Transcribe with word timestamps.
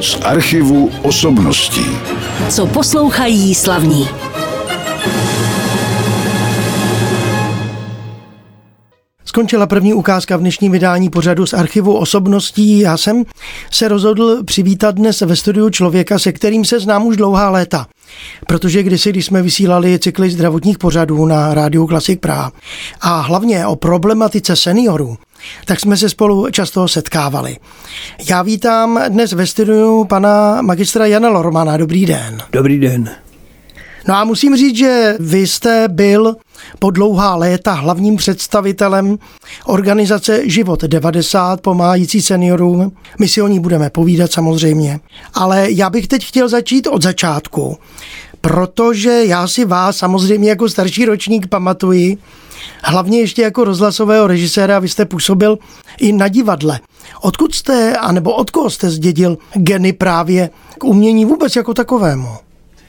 Z 0.00 0.18
archivu 0.24 0.90
osobností. 1.02 1.86
Co 2.48 2.66
poslouchají 2.66 3.54
slavní. 3.54 4.08
Skončila 9.24 9.66
první 9.66 9.94
ukázka 9.94 10.36
v 10.36 10.40
dnešním 10.40 10.72
vydání 10.72 11.10
pořadu 11.10 11.46
z 11.46 11.54
archivu 11.54 11.96
osobností. 11.96 12.78
Já 12.78 12.96
jsem 12.96 13.24
se 13.70 13.88
rozhodl 13.88 14.44
přivítat 14.44 14.94
dnes 14.94 15.20
ve 15.20 15.36
studiu 15.36 15.70
člověka, 15.70 16.18
se 16.18 16.32
kterým 16.32 16.64
se 16.64 16.80
znám 16.80 17.06
už 17.06 17.16
dlouhá 17.16 17.50
léta. 17.50 17.86
Protože 18.46 18.82
kdysi, 18.82 19.10
když 19.10 19.26
jsme 19.26 19.42
vysílali 19.42 19.98
cykly 19.98 20.30
zdravotních 20.30 20.78
pořadů 20.78 21.26
na 21.26 21.54
Rádiu 21.54 21.86
Klasik 21.86 22.20
Praha 22.20 22.52
a 23.00 23.20
hlavně 23.20 23.66
o 23.66 23.76
problematice 23.76 24.56
seniorů, 24.56 25.16
tak 25.64 25.80
jsme 25.80 25.96
se 25.96 26.08
spolu 26.08 26.50
často 26.50 26.88
setkávali. 26.88 27.56
Já 28.30 28.42
vítám 28.42 29.00
dnes 29.08 29.32
ve 29.32 29.46
studiu 29.46 30.04
pana 30.04 30.62
magistra 30.62 31.06
Jana 31.06 31.28
Lormana. 31.28 31.76
Dobrý 31.76 32.06
den. 32.06 32.38
Dobrý 32.52 32.78
den. 32.78 33.10
No 34.08 34.14
a 34.14 34.24
musím 34.24 34.56
říct, 34.56 34.76
že 34.76 35.16
vy 35.20 35.46
jste 35.46 35.88
byl 35.88 36.36
po 36.78 36.90
dlouhá 36.90 37.34
léta 37.34 37.72
hlavním 37.72 38.16
představitelem 38.16 39.18
organizace 39.64 40.50
Život 40.50 40.84
90 40.84 41.60
pomáhající 41.60 42.22
seniorům. 42.22 42.92
My 43.20 43.28
si 43.28 43.42
o 43.42 43.48
ní 43.48 43.60
budeme 43.60 43.90
povídat 43.90 44.32
samozřejmě. 44.32 45.00
Ale 45.34 45.66
já 45.70 45.90
bych 45.90 46.08
teď 46.08 46.24
chtěl 46.24 46.48
začít 46.48 46.86
od 46.86 47.02
začátku, 47.02 47.76
protože 48.40 49.24
já 49.24 49.48
si 49.48 49.64
vás 49.64 49.96
samozřejmě 49.96 50.48
jako 50.48 50.68
starší 50.68 51.04
ročník 51.04 51.46
pamatuji, 51.46 52.18
hlavně 52.84 53.20
ještě 53.20 53.42
jako 53.42 53.64
rozhlasového 53.64 54.26
režiséra, 54.26 54.78
vy 54.78 54.88
jste 54.88 55.04
působil 55.04 55.58
i 56.00 56.12
na 56.12 56.28
divadle. 56.28 56.80
Odkud 57.20 57.54
jste, 57.54 57.96
anebo 57.96 58.32
od 58.32 58.50
koho 58.50 58.70
jste 58.70 58.90
zdědil 58.90 59.38
geny 59.54 59.92
právě 59.92 60.50
k 60.78 60.84
umění 60.84 61.24
vůbec 61.24 61.56
jako 61.56 61.74
takovému? 61.74 62.28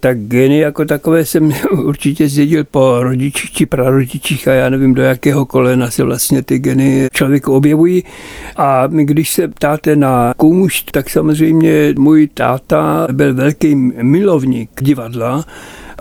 tak 0.04 0.20
geny 0.20 0.60
jako 0.60 0.86
takové 0.86 1.26
jsem 1.26 1.54
určitě 1.72 2.30
zdědil 2.30 2.64
po 2.64 3.04
rodičích 3.04 3.52
či 3.52 3.66
prarodičích 3.66 4.48
a 4.48 4.54
já 4.54 4.70
nevím, 4.70 4.94
do 4.94 5.02
jakého 5.02 5.46
kolena 5.46 5.92
se 5.92 6.04
vlastně 6.04 6.44
ty 6.44 6.60
geny 6.60 7.08
člověku 7.14 7.54
objevují. 7.54 8.04
A 8.58 8.88
když 8.88 9.34
se 9.34 9.48
ptáte 9.48 9.96
na 9.96 10.34
kůmušt, 10.38 10.92
tak 10.92 11.10
samozřejmě 11.10 11.94
můj 11.98 12.28
táta 12.34 13.08
byl 13.12 13.34
velký 13.34 13.76
milovník 14.02 14.70
divadla, 14.82 15.46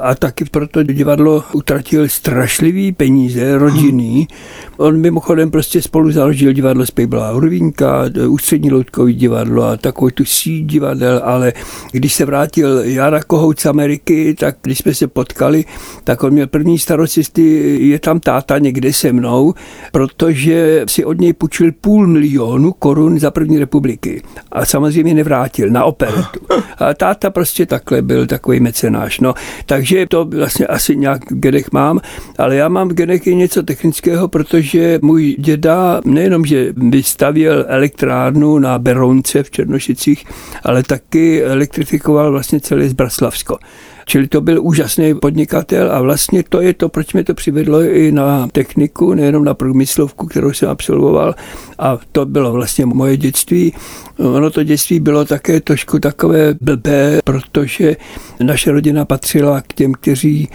a 0.02 0.14
taky 0.14 0.44
proto 0.44 0.82
divadlo 0.82 1.44
utratil 1.52 2.08
strašlivý 2.08 2.92
peníze, 2.92 3.58
rodinný. 3.58 4.28
On 4.76 5.00
mimochodem 5.00 5.50
prostě 5.50 5.82
spolu 5.82 6.10
založil 6.10 6.52
divadlo 6.52 6.86
Spejbla 6.86 7.32
Urvínka, 7.32 8.04
ústřední 8.28 8.70
loutkový 8.70 9.14
divadlo 9.14 9.62
a 9.62 9.76
takovou 9.76 10.10
tu 10.10 10.24
síť 10.24 10.66
divadel, 10.66 11.20
ale 11.24 11.52
když 11.92 12.14
se 12.14 12.24
vrátil 12.24 12.82
Jara 12.84 13.22
Kohout 13.22 13.60
z 13.60 13.66
Ameriky, 13.66 14.34
tak 14.38 14.56
když 14.62 14.78
jsme 14.78 14.94
se 14.94 15.06
potkali, 15.06 15.64
tak 16.04 16.22
on 16.22 16.32
měl 16.32 16.46
první 16.46 16.78
starosti, 16.78 17.42
je 17.88 17.98
tam 17.98 18.20
táta 18.20 18.58
někde 18.58 18.92
se 18.92 19.12
mnou, 19.12 19.54
protože 19.92 20.82
si 20.86 21.04
od 21.04 21.20
něj 21.20 21.32
půjčil 21.32 21.72
půl 21.80 22.06
milionu 22.06 22.72
korun 22.72 23.18
za 23.18 23.30
první 23.30 23.58
republiky. 23.58 24.22
A 24.52 24.64
samozřejmě 24.64 25.14
nevrátil 25.14 25.70
na 25.70 25.84
operetu. 25.84 26.40
A 26.78 26.94
táta 26.94 27.30
prostě 27.30 27.66
takhle 27.66 28.02
byl 28.02 28.26
takový 28.26 28.60
mecenáš. 28.60 29.20
No, 29.20 29.34
takže 29.66 29.91
takže 29.92 30.06
to 30.06 30.24
vlastně 30.24 30.66
asi 30.66 30.96
nějak 30.96 31.30
v 31.30 31.34
genech 31.34 31.72
mám, 31.72 32.00
ale 32.38 32.56
já 32.56 32.68
mám 32.68 32.88
v 32.88 32.92
genech 32.92 33.26
i 33.26 33.34
něco 33.34 33.62
technického, 33.62 34.28
protože 34.28 34.98
můj 35.02 35.36
děda 35.38 36.00
nejenom, 36.04 36.46
že 36.46 36.72
vystavěl 36.76 37.64
elektrárnu 37.68 38.58
na 38.58 38.78
Berounce 38.78 39.42
v 39.42 39.50
Černošicích, 39.50 40.24
ale 40.64 40.82
taky 40.82 41.44
elektrifikoval 41.44 42.30
vlastně 42.30 42.60
celé 42.60 42.88
Zbraslavsko. 42.88 43.58
Čili 44.06 44.28
to 44.28 44.40
byl 44.40 44.62
úžasný 44.62 45.14
podnikatel 45.14 45.92
a 45.92 46.00
vlastně 46.00 46.42
to 46.48 46.60
je 46.60 46.74
to, 46.74 46.88
proč 46.88 47.12
mě 47.12 47.24
to 47.24 47.34
přivedlo 47.34 47.82
i 47.82 48.12
na 48.12 48.48
techniku, 48.52 49.14
nejenom 49.14 49.44
na 49.44 49.54
průmyslovku, 49.54 50.26
kterou 50.26 50.52
jsem 50.52 50.68
absolvoval 50.68 51.34
a 51.78 51.98
to 52.12 52.26
bylo 52.26 52.52
vlastně 52.52 52.86
moje 52.86 53.16
dětství. 53.16 53.74
Ono 54.18 54.50
to 54.50 54.62
dětství 54.62 55.00
bylo 55.00 55.24
také 55.24 55.60
trošku 55.60 55.98
takové 55.98 56.54
blbé, 56.60 57.20
protože 57.24 57.96
naše 58.42 58.72
rodina 58.72 59.04
patřila 59.04 59.60
k 59.60 59.72
těm, 59.72 59.92
kteří 59.92 60.48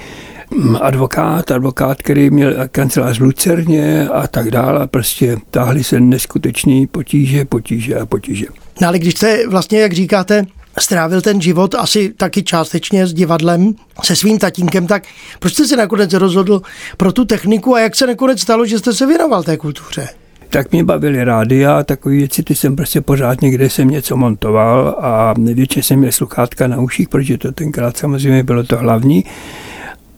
hm, 0.55 0.75
advokát, 0.81 1.51
advokát, 1.51 1.97
který 1.97 2.29
měl 2.29 2.53
kancelář 2.71 3.19
v 3.19 3.23
Lucerně 3.23 4.07
a 4.07 4.27
tak 4.27 4.51
dále. 4.51 4.87
Prostě 4.87 5.37
táhli 5.51 5.83
se 5.83 5.99
neskutečný 5.99 6.87
potíže, 6.87 7.45
potíže 7.45 7.99
a 7.99 8.05
potíže. 8.05 8.45
No 8.81 8.87
ale 8.87 8.99
když 8.99 9.13
jste 9.13 9.47
vlastně, 9.47 9.79
jak 9.79 9.93
říkáte, 9.93 10.45
strávil 10.79 11.21
ten 11.21 11.41
život 11.41 11.75
asi 11.75 12.13
taky 12.17 12.43
částečně 12.43 13.07
s 13.07 13.13
divadlem, 13.13 13.73
se 14.03 14.15
svým 14.15 14.39
tatínkem, 14.39 14.87
tak 14.87 15.03
proč 15.39 15.53
jste 15.53 15.67
se 15.67 15.75
nakonec 15.75 16.13
rozhodl 16.13 16.61
pro 16.97 17.11
tu 17.11 17.25
techniku 17.25 17.75
a 17.75 17.79
jak 17.79 17.95
se 17.95 18.07
nakonec 18.07 18.41
stalo, 18.41 18.65
že 18.65 18.79
jste 18.79 18.93
se 18.93 19.05
věnoval 19.05 19.43
té 19.43 19.57
kultuře? 19.57 20.09
tak 20.49 20.71
mě 20.71 20.83
bavily 20.83 21.23
rádia 21.23 21.77
a 21.77 21.83
takové 21.83 22.15
věci, 22.15 22.43
ty 22.43 22.55
jsem 22.55 22.75
prostě 22.75 23.01
pořád 23.01 23.41
někde 23.41 23.69
jsem 23.69 23.89
něco 23.89 24.17
montoval 24.17 24.95
a 25.01 25.33
většině 25.37 25.83
jsem 25.83 25.99
měl 25.99 26.11
sluchátka 26.11 26.67
na 26.67 26.79
uších, 26.79 27.09
protože 27.09 27.37
to 27.37 27.51
tenkrát 27.51 27.97
samozřejmě 27.97 28.43
bylo 28.43 28.63
to 28.63 28.77
hlavní. 28.77 29.25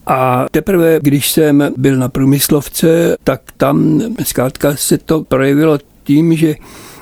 A 0.07 0.45
teprve, 0.51 0.99
když 1.01 1.31
jsem 1.31 1.71
byl 1.77 1.97
na 1.97 2.09
průmyslovce, 2.09 3.15
tak 3.23 3.41
tam 3.57 4.01
zkrátka 4.23 4.75
se 4.75 4.97
to 4.97 5.23
projevilo 5.23 5.79
tím, 6.03 6.35
že 6.35 6.55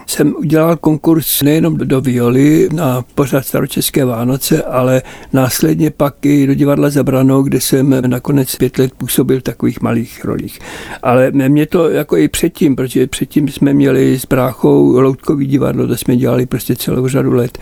jsem 0.08 0.36
udělal 0.38 0.78
konkurs 0.78 1.42
nejenom 1.42 1.78
do 1.78 2.02
violy 2.02 2.70
na 2.74 3.04
pořád 3.16 3.46
staročeské 3.46 4.06
Vánoce, 4.06 4.64
ale 4.64 5.02
následně 5.34 5.92
pak 5.92 6.26
i 6.26 6.48
do 6.48 6.54
divadla 6.54 6.90
Zabranou, 6.90 7.42
kde 7.42 7.62
jsem 7.62 8.02
nakonec 8.08 8.56
pět 8.56 8.78
let 8.78 8.94
působil 8.98 9.40
v 9.40 9.44
takových 9.44 9.82
malých 9.82 10.26
rolích. 10.26 10.60
Ale 11.04 11.32
mě 11.32 11.66
to 11.66 11.90
jako 11.90 12.18
i 12.18 12.28
předtím, 12.28 12.76
protože 12.76 13.08
předtím 13.08 13.48
jsme 13.48 13.74
měli 13.74 14.20
s 14.20 14.26
bráchou 14.26 15.00
loutkový 15.00 15.46
divadlo, 15.46 15.88
to 15.88 15.98
jsme 15.98 16.16
dělali 16.16 16.46
prostě 16.46 16.76
celou 16.76 17.08
řadu 17.08 17.34
let. 17.34 17.58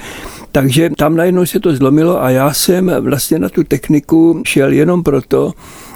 Takže 0.51 0.89
tam 0.97 1.15
najednou 1.15 1.45
se 1.45 1.59
to 1.59 1.75
zlomilo 1.75 2.23
a 2.23 2.29
já 2.29 2.53
jsem 2.53 2.91
vlastně 2.99 3.39
na 3.39 3.49
tu 3.49 3.63
techniku 3.63 4.41
šel 4.45 4.71
jenom 4.71 5.03
proto, 5.03 5.53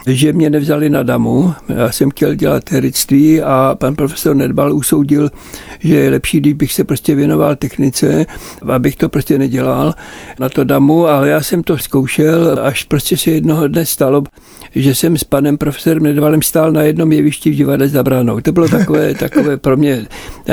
že 0.07 0.33
mě 0.33 0.49
nevzali 0.49 0.89
na 0.89 1.03
damu. 1.03 1.53
Já 1.69 1.91
jsem 1.91 2.09
chtěl 2.09 2.35
dělat 2.35 2.71
herectví 2.71 3.41
a 3.41 3.75
pan 3.79 3.95
profesor 3.95 4.35
Nedbal 4.35 4.73
usoudil, 4.73 5.29
že 5.79 5.95
je 5.95 6.09
lepší, 6.09 6.39
kdybych 6.39 6.73
se 6.73 6.83
prostě 6.83 7.15
věnoval 7.15 7.55
technice, 7.55 8.25
abych 8.67 8.95
to 8.95 9.09
prostě 9.09 9.37
nedělal 9.37 9.93
na 10.39 10.49
to 10.49 10.63
damu, 10.63 11.07
ale 11.07 11.29
já 11.29 11.41
jsem 11.41 11.63
to 11.63 11.77
zkoušel, 11.77 12.59
až 12.61 12.83
prostě 12.83 13.17
se 13.17 13.31
jednoho 13.31 13.67
dne 13.67 13.85
stalo, 13.85 14.23
že 14.75 14.95
jsem 14.95 15.17
s 15.17 15.23
panem 15.23 15.57
profesorem 15.57 16.03
Nedvalem 16.03 16.41
stál 16.41 16.71
na 16.71 16.81
jednom 16.81 17.11
jevišti 17.11 17.51
v 17.51 17.55
divadle 17.55 17.87
za 17.87 18.03
bránou. 18.03 18.39
To 18.39 18.51
bylo 18.51 18.67
takové, 18.67 19.13
takové 19.19 19.57
pro 19.57 19.77
mě 19.77 20.05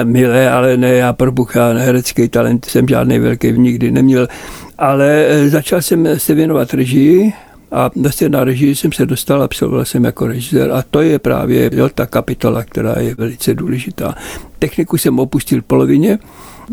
milé, 0.04 0.50
ale 0.50 0.76
ne, 0.76 0.92
já 0.92 1.12
pro 1.12 1.32
Bucha, 1.32 1.72
herecký 1.72 2.28
talent 2.28 2.64
jsem 2.64 2.88
žádný 2.88 3.18
velký 3.18 3.52
nikdy 3.52 3.90
neměl, 3.90 4.28
ale 4.78 5.26
začal 5.48 5.82
jsem 5.82 6.08
se 6.18 6.34
věnovat 6.34 6.74
režii, 6.74 7.32
a 7.72 7.90
vlastně 7.96 8.28
na 8.28 8.44
režii 8.44 8.76
jsem 8.76 8.92
se 8.92 9.06
dostal, 9.06 9.42
absolvoval 9.42 9.84
jsem 9.84 10.04
jako 10.04 10.26
režisér 10.26 10.72
a 10.72 10.84
to 10.90 11.02
je 11.02 11.18
právě 11.18 11.70
jo, 11.72 11.88
ta 11.88 12.06
kapitola, 12.06 12.64
která 12.64 12.94
je 12.98 13.14
velice 13.14 13.54
důležitá. 13.54 14.14
Techniku 14.58 14.98
jsem 14.98 15.18
opustil 15.18 15.60
v 15.60 15.64
polovině, 15.64 16.18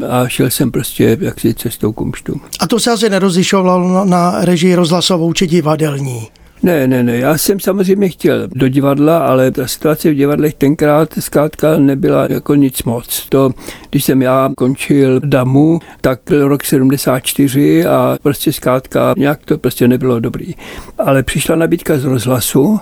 a 0.09 0.27
šel 0.27 0.49
jsem 0.49 0.71
prostě 0.71 1.17
jaksi 1.21 1.53
cestou 1.53 1.91
kumštu. 1.91 2.41
A 2.59 2.67
to 2.67 2.79
se 2.79 2.91
asi 2.91 3.09
nerozlišovalo 3.09 4.05
na 4.05 4.45
režii 4.45 4.75
rozhlasovou 4.75 5.33
či 5.33 5.47
divadelní? 5.47 6.27
Ne, 6.63 6.87
ne, 6.87 7.03
ne, 7.03 7.17
já 7.17 7.37
jsem 7.37 7.59
samozřejmě 7.59 8.09
chtěl 8.09 8.47
do 8.47 8.67
divadla, 8.67 9.17
ale 9.17 9.51
ta 9.51 9.67
situace 9.67 10.11
v 10.11 10.15
divadlech 10.15 10.53
tenkrát 10.53 11.09
zkrátka 11.19 11.77
nebyla 11.77 12.27
jako 12.29 12.55
nic 12.55 12.83
moc. 12.83 13.25
To, 13.29 13.51
když 13.89 14.03
jsem 14.05 14.21
já 14.21 14.49
končil 14.57 15.19
DAMu, 15.23 15.79
tak 16.01 16.19
byl 16.29 16.47
rok 16.47 16.63
74 16.63 17.85
a 17.85 18.17
prostě 18.23 18.53
zkrátka 18.53 19.13
nějak 19.17 19.45
to 19.45 19.57
prostě 19.57 19.87
nebylo 19.87 20.19
dobrý. 20.19 20.53
Ale 20.97 21.23
přišla 21.23 21.55
nabídka 21.55 21.97
z 21.97 22.05
rozhlasu, 22.05 22.79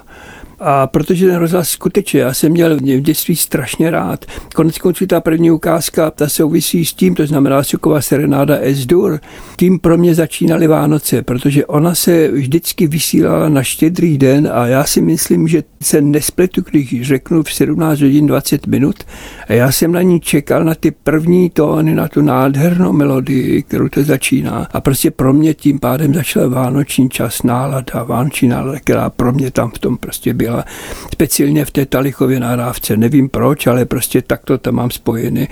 a 0.62 0.88
protože 0.88 1.28
ten 1.28 1.36
rozhlas 1.36 1.70
skutečně, 1.70 2.20
já 2.20 2.34
jsem 2.34 2.52
měl 2.52 2.78
v 2.78 2.82
dětství 2.82 3.36
strašně 3.36 3.92
rád. 3.92 4.26
Konec 4.56 4.78
konců 4.78 5.06
ta 5.06 5.22
první 5.22 5.52
ukázka, 5.52 6.12
ta 6.12 6.30
souvisí 6.30 6.86
s 6.86 6.94
tím, 6.94 7.16
to 7.16 7.26
znamená 7.26 7.64
Suková 7.64 8.02
serenáda 8.02 8.58
S-dur. 8.62 9.20
Tím 9.58 9.80
pro 9.80 9.98
mě 9.98 10.16
začínaly 10.16 10.68
Vánoce, 10.68 11.22
protože 11.22 11.66
ona 11.66 11.96
se 11.96 12.28
vždycky 12.28 12.88
vysílala 12.88 13.50
na 13.50 13.64
štědrý 13.64 14.18
den 14.18 14.50
a 14.54 14.68
já 14.68 14.84
si 14.84 15.02
myslím, 15.02 15.48
že 15.48 15.64
se 15.82 16.02
nespletu, 16.02 16.62
když 16.72 17.02
řeknu 17.02 17.44
v 17.44 17.54
17 17.54 18.02
hodin 18.02 18.28
20 18.28 18.68
minut. 18.68 18.96
A 19.48 19.54
já 19.54 19.72
jsem 19.72 19.92
na 19.92 20.02
ní 20.02 20.20
čekal 20.20 20.64
na 20.64 20.76
ty 20.76 20.92
první 20.92 21.50
tóny, 21.50 21.96
na 21.96 22.08
tu 22.08 22.22
nádhernou 22.22 22.94
melodii, 22.94 23.64
kterou 23.64 23.88
to 23.88 24.04
začíná. 24.04 24.68
A 24.72 24.82
prostě 24.82 25.12
pro 25.12 25.34
mě 25.34 25.54
tím 25.54 25.80
pádem 25.80 26.14
začal 26.14 26.50
vánoční 26.50 27.10
čas 27.10 27.44
nálada, 27.44 28.04
vánoční 28.04 28.48
nálada, 28.48 28.80
která 28.80 29.10
pro 29.10 29.32
mě 29.32 29.52
tam 29.52 29.72
v 29.72 29.80
tom 29.80 29.98
prostě 29.98 30.34
byla 30.34 30.51
byla 30.52 30.66
speciálně 31.14 31.66
v 31.66 31.72
té 31.72 31.86
Talichově 31.86 32.40
nahrávce. 32.40 32.98
Nevím 32.98 33.30
proč, 33.30 33.68
ale 33.68 33.86
prostě 33.86 34.22
takto 34.22 34.58
to 34.58 34.72
mám 34.72 34.92
spojený. 34.92 35.48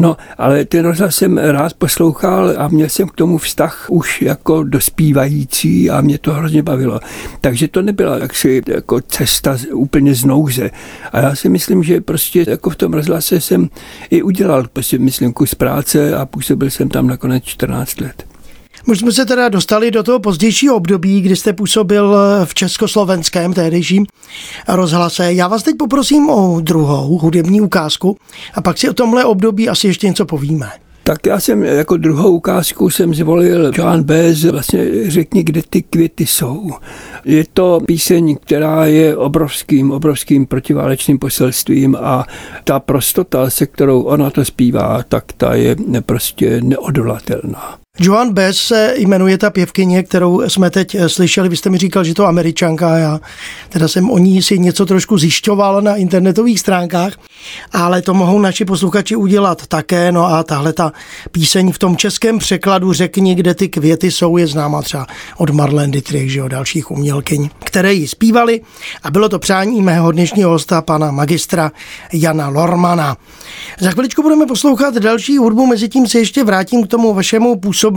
No, 0.00 0.16
ale 0.38 0.64
ten 0.64 0.84
rozhlas 0.84 1.16
jsem 1.16 1.38
rád 1.38 1.74
poslouchal 1.74 2.54
a 2.58 2.68
měl 2.68 2.88
jsem 2.88 3.08
k 3.08 3.16
tomu 3.16 3.38
vztah 3.38 3.86
už 3.90 4.22
jako 4.22 4.62
dospívající 4.62 5.90
a 5.90 6.00
mě 6.00 6.18
to 6.18 6.32
hrozně 6.32 6.62
bavilo. 6.62 7.00
Takže 7.40 7.68
to 7.68 7.82
nebyla 7.82 8.18
jaksi 8.18 8.62
jako 8.66 9.00
cesta 9.00 9.58
úplně 9.72 10.14
z 10.14 10.24
nouze. 10.24 10.70
A 11.12 11.20
já 11.20 11.34
si 11.34 11.48
myslím, 11.48 11.82
že 11.82 12.00
prostě 12.00 12.44
jako 12.48 12.70
v 12.70 12.76
tom 12.76 12.92
rozhlase 12.92 13.40
jsem 13.40 13.68
i 14.10 14.22
udělal, 14.22 14.66
prostě 14.72 14.98
myslím, 14.98 15.32
kus 15.32 15.54
práce 15.54 16.16
a 16.16 16.26
působil 16.26 16.70
jsem 16.70 16.88
tam 16.88 17.06
nakonec 17.06 17.44
14 17.44 18.00
let. 18.00 18.27
Už 18.88 18.98
jsme 18.98 19.12
se 19.12 19.26
teda 19.26 19.48
dostali 19.48 19.90
do 19.90 20.02
toho 20.02 20.18
pozdějšího 20.18 20.76
období, 20.76 21.20
kdy 21.20 21.36
jste 21.36 21.52
působil 21.52 22.16
v 22.44 22.54
československém 22.54 23.52
tehdejším 23.52 24.06
rozhlase. 24.68 25.32
Já 25.32 25.48
vás 25.48 25.62
teď 25.62 25.76
poprosím 25.78 26.30
o 26.30 26.60
druhou 26.60 27.18
hudební 27.18 27.60
ukázku 27.60 28.16
a 28.54 28.62
pak 28.62 28.78
si 28.78 28.90
o 28.90 28.94
tomhle 28.94 29.24
období 29.24 29.68
asi 29.68 29.86
ještě 29.86 30.06
něco 30.06 30.26
povíme. 30.26 30.70
Tak 31.04 31.26
já 31.26 31.40
jsem 31.40 31.62
jako 31.62 31.96
druhou 31.96 32.30
ukázku 32.30 32.90
jsem 32.90 33.14
zvolil 33.14 33.72
Joan 33.74 34.02
Bez, 34.02 34.44
vlastně 34.44 35.10
řekni, 35.10 35.42
kde 35.42 35.62
ty 35.70 35.82
květy 35.82 36.26
jsou. 36.26 36.70
Je 37.24 37.44
to 37.52 37.80
píseň, 37.86 38.36
která 38.40 38.86
je 38.86 39.16
obrovským, 39.16 39.90
obrovským 39.90 40.46
protiválečným 40.46 41.18
poselstvím 41.18 41.96
a 42.00 42.26
ta 42.64 42.80
prostota, 42.80 43.50
se 43.50 43.66
kterou 43.66 44.02
ona 44.02 44.30
to 44.30 44.44
zpívá, 44.44 45.02
tak 45.08 45.24
ta 45.36 45.54
je 45.54 45.76
prostě 46.06 46.60
neodolatelná. 46.62 47.78
Joan 48.00 48.32
Bess 48.32 48.58
se 48.60 48.94
jmenuje 48.96 49.38
ta 49.38 49.50
pěvkyně, 49.50 50.02
kterou 50.02 50.48
jsme 50.48 50.70
teď 50.70 50.94
eh, 50.94 51.08
slyšeli. 51.08 51.48
Vy 51.48 51.56
jste 51.56 51.70
mi 51.70 51.78
říkal, 51.78 52.04
že 52.04 52.14
to 52.14 52.26
američanka. 52.26 52.98
Já 52.98 53.20
teda 53.68 53.88
jsem 53.88 54.10
o 54.10 54.18
ní 54.18 54.42
si 54.42 54.58
něco 54.58 54.86
trošku 54.86 55.18
zjišťoval 55.18 55.82
na 55.82 55.96
internetových 55.96 56.60
stránkách, 56.60 57.12
ale 57.72 58.02
to 58.02 58.14
mohou 58.14 58.38
naši 58.38 58.64
posluchači 58.64 59.16
udělat 59.16 59.66
také. 59.66 60.12
No 60.12 60.26
a 60.26 60.42
tahle 60.42 60.72
ta 60.72 60.92
píseň 61.32 61.72
v 61.72 61.78
tom 61.78 61.96
českém 61.96 62.38
překladu 62.38 62.92
Řekni, 62.92 63.34
kde 63.34 63.54
ty 63.54 63.68
květy 63.68 64.10
jsou, 64.10 64.36
je 64.36 64.46
známa 64.46 64.82
třeba 64.82 65.06
od 65.36 65.50
Marlene 65.50 65.92
Dietrich, 65.92 66.32
že 66.32 66.42
o 66.42 66.48
dalších 66.48 66.90
umělkyň, 66.90 67.48
které 67.58 67.94
ji 67.94 68.08
zpívali. 68.08 68.60
A 69.02 69.10
bylo 69.10 69.28
to 69.28 69.38
přání 69.38 69.82
mého 69.82 70.12
dnešního 70.12 70.50
hosta, 70.50 70.82
pana 70.82 71.10
magistra 71.10 71.72
Jana 72.12 72.48
Lormana. 72.48 73.16
Za 73.80 73.90
chviličku 73.90 74.22
budeme 74.22 74.46
poslouchat 74.46 74.94
další 74.94 75.38
hudbu, 75.38 75.66
mezi 75.66 75.88
tím 75.88 76.08
se 76.08 76.18
ještě 76.18 76.44
vrátím 76.44 76.84
k 76.84 76.90
tomu 76.90 77.14
vašemu 77.14 77.56
působení 77.56 77.87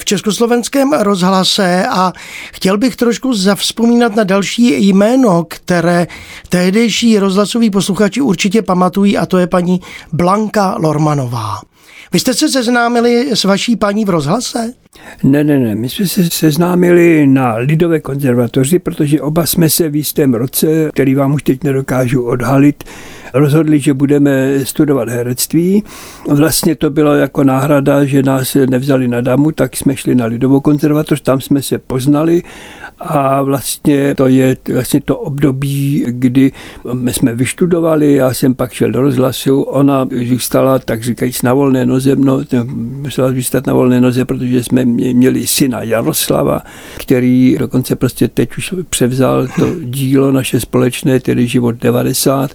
v 0.00 0.04
československém 0.04 0.92
rozhlase 0.92 1.86
a 1.90 2.12
chtěl 2.52 2.78
bych 2.78 2.96
trošku 2.96 3.34
zavzpomínat 3.34 4.16
na 4.16 4.24
další 4.24 4.88
jméno, 4.88 5.44
které 5.48 6.06
tehdejší 6.48 7.18
rozhlasoví 7.18 7.70
posluchači 7.70 8.20
určitě 8.20 8.62
pamatují 8.62 9.18
a 9.18 9.26
to 9.26 9.38
je 9.38 9.46
paní 9.46 9.80
Blanka 10.12 10.76
Lormanová. 10.78 11.60
Vy 12.12 12.18
jste 12.18 12.34
se 12.34 12.48
seznámili 12.48 13.30
s 13.36 13.44
vaší 13.44 13.76
paní 13.76 14.04
v 14.04 14.08
rozhlase? 14.08 14.72
Ne, 15.22 15.44
ne, 15.44 15.58
ne. 15.58 15.74
My 15.74 15.88
jsme 15.88 16.06
se 16.06 16.30
seznámili 16.30 17.26
na 17.26 17.54
Lidové 17.54 18.00
konzervatoři, 18.00 18.78
protože 18.78 19.20
oba 19.20 19.46
jsme 19.46 19.70
se 19.70 19.88
v 19.88 19.96
jistém 19.96 20.34
roce, 20.34 20.90
který 20.92 21.14
vám 21.14 21.34
už 21.34 21.42
teď 21.42 21.64
nedokážu 21.64 22.22
odhalit, 22.22 22.84
rozhodli, 23.34 23.80
že 23.80 23.94
budeme 23.94 24.64
studovat 24.64 25.08
herectví. 25.08 25.84
Vlastně 26.28 26.74
to 26.74 26.90
bylo 26.90 27.14
jako 27.14 27.44
náhrada, 27.44 28.04
že 28.04 28.22
nás 28.22 28.56
nevzali 28.70 29.08
na 29.08 29.20
damu, 29.20 29.52
tak 29.52 29.76
jsme 29.76 29.96
šli 29.96 30.14
na 30.14 30.26
Lidovou 30.26 30.60
konzervatoř, 30.60 31.20
tam 31.20 31.40
jsme 31.40 31.62
se 31.62 31.78
poznali 31.78 32.42
a 32.98 33.42
vlastně 33.42 34.14
to 34.14 34.26
je 34.26 34.56
vlastně 34.72 35.00
to 35.00 35.18
období, 35.18 36.04
kdy 36.08 36.52
my 36.92 37.12
jsme 37.12 37.34
vyštudovali, 37.34 38.14
já 38.14 38.34
jsem 38.34 38.54
pak 38.54 38.72
šel 38.72 38.90
do 38.90 39.00
rozhlasu, 39.00 39.62
ona 39.62 40.08
zůstala, 40.28 40.78
tak 40.78 41.02
říkajíc, 41.02 41.42
na 41.42 41.54
volné 41.54 41.86
noze, 41.86 42.16
no, 42.16 42.40
musela 42.76 43.32
zůstat 43.32 43.66
na 43.66 43.72
volné 43.72 44.00
noze, 44.00 44.24
protože 44.24 44.64
jsme 44.64 44.84
měli 44.84 45.46
syna 45.46 45.82
Jaroslava, 45.82 46.62
který 46.98 47.56
dokonce 47.58 47.96
prostě 47.96 48.28
teď 48.28 48.56
už 48.56 48.74
převzal 48.90 49.46
to 49.46 49.74
dílo 49.80 50.32
naše 50.32 50.60
společné, 50.60 51.20
tedy 51.20 51.46
Život 51.46 51.76
90 51.76 52.50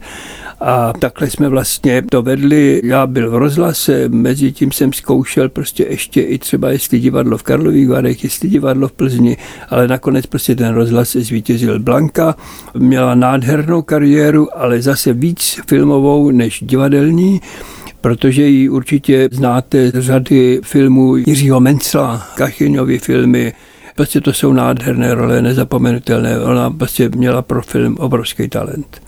a 0.64 0.94
takhle 1.00 1.30
jsme 1.30 1.50
vlastně 1.50 2.02
to 2.02 2.22
vedli. 2.22 2.82
Já 2.84 3.08
byl 3.08 3.32
v 3.32 3.36
rozhlase, 3.36 4.10
mezi 4.10 4.52
tím 4.52 4.72
jsem 4.72 4.94
zkoušel 4.94 5.50
prostě 5.50 5.86
ještě 5.90 6.22
i 6.22 6.38
třeba 6.38 6.72
jestli 6.72 7.00
divadlo 7.00 7.38
v 7.38 7.44
Karlových 7.44 7.90
Varech, 7.90 8.24
jestli 8.24 8.50
divadlo 8.50 8.88
v 8.88 8.92
Plzni, 8.92 9.38
ale 9.70 9.88
nakonec 9.88 10.26
prostě 10.26 10.56
ten 10.56 10.74
rozhlas 10.74 11.12
zvítězil 11.12 11.80
Blanka. 11.80 12.36
Měla 12.78 13.16
nádhernou 13.16 13.82
kariéru, 13.82 14.58
ale 14.60 14.82
zase 14.82 15.14
víc 15.14 15.60
filmovou 15.68 16.32
než 16.32 16.60
divadelní 16.62 17.42
protože 18.02 18.48
ji 18.48 18.70
určitě 18.70 19.30
znáte 19.32 19.90
z 19.90 20.00
řady 20.00 20.60
filmů 20.64 21.16
Jiřího 21.16 21.60
Mencla, 21.60 22.28
Kachyňovy 22.36 23.00
filmy, 23.00 23.54
Prostě 23.96 24.22
to 24.22 24.34
jsou 24.34 24.54
nádherné 24.54 25.14
role, 25.14 25.42
nezapomenutelné. 25.42 26.40
Ona 26.40 26.70
prostě 26.70 27.10
měla 27.10 27.42
pro 27.42 27.62
film 27.62 27.98
obrovský 27.98 28.50
talent. 28.50 29.02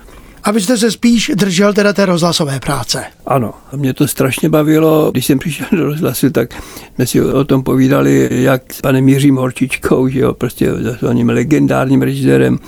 A 0.45 0.51
vy 0.51 0.61
jste 0.61 0.77
se 0.77 0.91
spíš 0.91 1.31
držel 1.35 1.73
teda 1.73 1.93
té 1.93 2.05
rozhlasové 2.05 2.59
práce. 2.59 3.03
Ano, 3.25 3.53
a 3.71 3.75
mě 3.75 3.93
to 3.93 4.07
strašně 4.07 4.49
bavilo. 4.49 5.11
Když 5.11 5.25
jsem 5.25 5.39
přišel 5.39 5.67
do 5.71 5.85
rozhlasu, 5.85 6.29
tak 6.29 6.63
jsme 6.95 7.05
si 7.05 7.21
o 7.21 7.43
tom 7.43 7.63
povídali, 7.63 8.29
jak 8.31 8.73
s 8.73 8.81
panem 8.81 9.09
Jiřím 9.09 9.35
Horčičkou, 9.35 10.07
že 10.07 10.19
jo, 10.19 10.33
prostě 10.33 10.71
s 10.99 11.03
oním 11.03 11.29
legendárním 11.29 12.01
režisérem, 12.01 12.59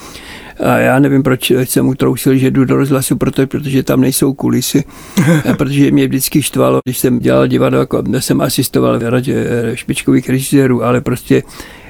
a 0.59 0.77
já 0.77 0.99
nevím, 0.99 1.23
proč 1.23 1.51
jsem 1.51 1.87
utrousil, 1.87 2.37
že 2.37 2.51
jdu 2.51 2.65
do 2.65 2.77
rozhlasu, 2.77 3.15
proto, 3.15 3.47
protože 3.47 3.83
tam 3.83 4.01
nejsou 4.01 4.33
kulisy, 4.33 4.83
protože 5.57 5.91
mě 5.91 6.07
vždycky 6.07 6.41
štvalo, 6.41 6.79
když 6.85 6.97
jsem 6.97 7.19
dělal 7.19 7.47
divadlo, 7.47 7.79
jako 7.79 8.03
jsem 8.19 8.41
asistoval 8.41 8.99
v 8.99 9.09
radě 9.09 9.45
špičkových 9.73 10.29
režisérů, 10.29 10.83
ale 10.83 11.01
prostě 11.01 11.43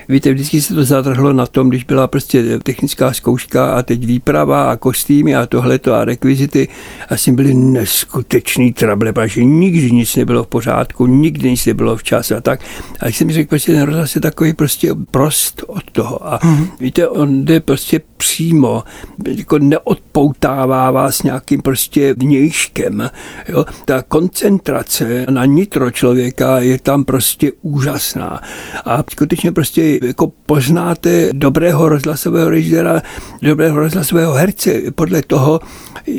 Víte, 0.10 0.34
vždycky 0.34 0.62
se 0.62 0.74
to 0.74 0.84
zatrhlo 0.84 1.34
na 1.34 1.46
tom, 1.46 1.70
když 1.70 1.84
byla 1.84 2.08
prostě 2.08 2.60
technická 2.60 3.14
zkouška 3.14 3.74
a 3.76 3.84
teď 3.84 4.06
výprava 4.06 4.72
a 4.72 4.76
kostýmy 4.76 5.36
a 5.36 5.46
tohleto 5.46 5.94
a 5.94 6.06
rekvizity. 6.06 6.68
Asi 7.10 7.32
byly 7.32 7.54
neskutečný 7.54 8.74
trable, 8.74 9.14
protože 9.14 9.44
nikdy 9.44 9.92
nic 9.92 10.16
nebylo 10.16 10.44
v 10.44 10.48
pořádku, 10.48 11.08
nikdy 11.08 11.52
nic 11.52 11.66
nebylo 11.66 11.96
včas 11.96 12.32
a 12.32 12.42
tak. 12.42 12.60
A 13.00 13.08
jsem 13.08 13.32
řekl, 13.32 13.50
prostě 13.50 13.72
ten 13.72 13.82
rozhlas 13.82 14.16
je 14.16 14.22
takový 14.22 14.54
prostě 14.54 14.96
prost 15.12 15.64
od 15.68 15.92
toho. 15.92 16.28
A 16.28 16.40
mm-hmm. 16.40 16.68
víte, 16.80 17.08
on 17.08 17.46
jde 17.46 17.60
prostě 17.60 18.02
přímo, 18.18 18.84
jako 19.28 19.60
neodpoutává 19.60 20.92
vás 20.92 21.24
nějakým 21.24 21.62
prostě 21.62 22.16
vnějškem. 22.18 23.10
Jo? 23.50 23.66
Ta 23.86 24.02
koncentrace 24.02 25.26
na 25.30 25.46
nitro 25.46 25.92
člověka 25.92 26.60
je 26.60 26.80
tam 26.80 27.04
prostě 27.04 27.52
úžasná. 27.62 28.42
A 28.86 29.04
skutečně 29.12 29.52
prostě 29.52 29.97
jako 30.04 30.32
poznáte 30.46 31.30
dobrého 31.34 31.90
rozhlasového 31.90 32.50
režiséra, 32.50 33.02
dobrého 33.42 33.80
rozhlasového 33.80 34.34
herce 34.34 34.82
podle 34.96 35.22
toho, 35.22 35.60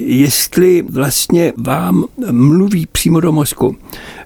jestli 0.07 0.83
vlastně 0.83 1.53
vám 1.57 2.05
mluví 2.31 2.87
přímo 2.93 3.21
do 3.21 3.33
mozku. 3.33 3.77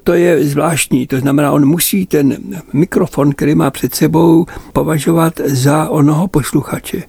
To 0.05 0.13
je 0.13 0.45
zvláštní, 0.45 1.07
to 1.07 1.19
znamená, 1.19 1.53
on 1.53 1.67
musí 1.67 2.07
ten 2.07 2.37
mikrofon, 2.73 3.33
který 3.33 3.55
má 3.55 3.71
před 3.71 3.95
sebou, 3.95 4.47
považovat 4.73 5.41
za 5.45 5.89
onoho 5.89 6.29
posluchače 6.29 7.03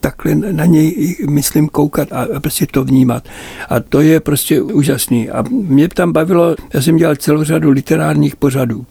takhle 0.00 0.34
na 0.34 0.64
něj, 0.64 1.16
myslím, 1.30 1.68
koukat 1.68 2.12
a 2.12 2.40
prostě 2.40 2.66
to 2.66 2.84
vnímat. 2.84 3.28
A 3.68 3.80
to 3.80 4.00
je 4.00 4.20
prostě 4.20 4.62
úžasný. 4.62 5.30
A 5.30 5.44
mě 5.50 5.88
tam 5.88 6.12
bavilo, 6.12 6.56
já 6.74 6.82
jsem 6.82 6.96
dělal 6.96 7.16
celou 7.16 7.44
řadu 7.44 7.70
literárních 7.70 8.36
pořadů 8.36 8.86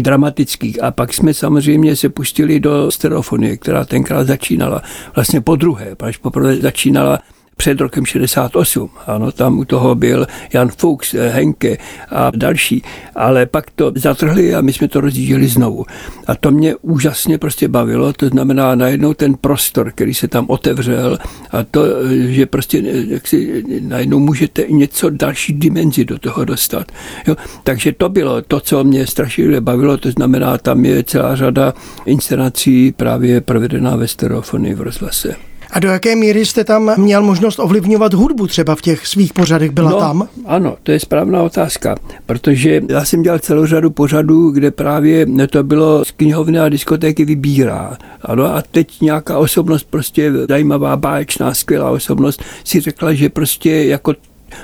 dramatických. 0.00 0.82
A 0.82 0.90
pak 0.90 1.14
jsme 1.14 1.34
samozřejmě 1.34 1.96
se 1.96 2.08
pustili 2.08 2.60
do 2.60 2.90
stereofonie, 2.90 3.56
která 3.56 3.84
tenkrát 3.84 4.26
začínala 4.26 4.82
vlastně 5.14 5.40
po 5.40 5.56
druhé, 5.56 5.94
protože 5.94 6.18
poprvé 6.22 6.56
začínala 6.56 7.18
před 7.60 7.80
rokem 7.80 8.06
68. 8.06 8.90
Ano, 9.06 9.32
tam 9.32 9.58
u 9.58 9.64
toho 9.64 9.94
byl 9.94 10.26
Jan 10.52 10.68
Fuchs, 10.68 11.14
eh, 11.14 11.28
Henke 11.28 11.76
a 12.08 12.30
další. 12.36 12.82
Ale 13.14 13.46
pak 13.46 13.70
to 13.70 13.92
zatrhli 13.94 14.54
a 14.54 14.60
my 14.60 14.72
jsme 14.72 14.88
to 14.88 15.00
rozjížděli 15.00 15.48
znovu. 15.48 15.84
A 16.26 16.34
to 16.34 16.50
mě 16.50 16.76
úžasně 16.76 17.38
prostě 17.38 17.68
bavilo. 17.68 18.12
To 18.12 18.28
znamená 18.28 18.74
najednou 18.74 19.14
ten 19.14 19.34
prostor, 19.34 19.92
který 19.92 20.14
se 20.14 20.28
tam 20.28 20.44
otevřel 20.48 21.18
a 21.50 21.64
to, 21.70 21.84
eh, 21.84 22.32
že 22.32 22.46
prostě 22.46 22.78
eh, 22.78 23.04
jak 23.08 23.26
si 23.26 23.64
najednou 23.80 24.18
můžete 24.18 24.64
něco 24.68 25.10
další 25.10 25.52
dimenzi 25.52 26.04
do 26.04 26.18
toho 26.18 26.44
dostat. 26.44 26.92
Jo? 27.26 27.36
Takže 27.64 27.92
to 27.92 28.08
bylo 28.08 28.42
to, 28.42 28.60
co 28.60 28.84
mě 28.84 29.06
strašně 29.06 29.60
bavilo. 29.60 29.96
To 29.96 30.10
znamená, 30.10 30.58
tam 30.58 30.84
je 30.84 31.04
celá 31.04 31.36
řada 31.36 31.74
inscenací 32.06 32.92
právě 32.92 33.40
provedená 33.40 33.96
ve 33.96 34.08
stereofonii 34.08 34.74
v 34.74 34.80
rozhlase. 34.80 35.49
A 35.72 35.80
do 35.80 35.88
jaké 35.88 36.16
míry 36.16 36.46
jste 36.46 36.64
tam 36.64 36.92
měl 36.96 37.22
možnost 37.22 37.58
ovlivňovat 37.58 38.14
hudbu 38.14 38.46
třeba 38.46 38.74
v 38.74 38.82
těch 38.82 39.06
svých 39.06 39.32
pořadech? 39.32 39.70
Byla 39.70 39.90
no, 39.90 39.98
tam? 39.98 40.28
Ano, 40.46 40.76
to 40.82 40.92
je 40.92 41.00
správná 41.00 41.42
otázka, 41.42 41.96
protože 42.26 42.82
já 42.88 43.04
jsem 43.04 43.22
dělal 43.22 43.38
celou 43.38 43.66
řadu 43.66 43.90
pořadů, 43.90 44.50
kde 44.50 44.70
právě 44.70 45.26
to 45.50 45.62
bylo 45.62 46.04
z 46.04 46.10
knihovny 46.10 46.58
a 46.58 46.68
diskotéky 46.68 47.24
vybírá. 47.24 47.98
Ano, 48.22 48.44
a 48.44 48.62
teď 48.70 49.00
nějaká 49.00 49.38
osobnost, 49.38 49.86
prostě 49.90 50.32
zajímavá, 50.48 50.96
báječná, 50.96 51.54
skvělá 51.54 51.90
osobnost, 51.90 52.42
si 52.64 52.80
řekla, 52.80 53.12
že 53.12 53.28
prostě 53.28 53.70
jako 53.70 54.14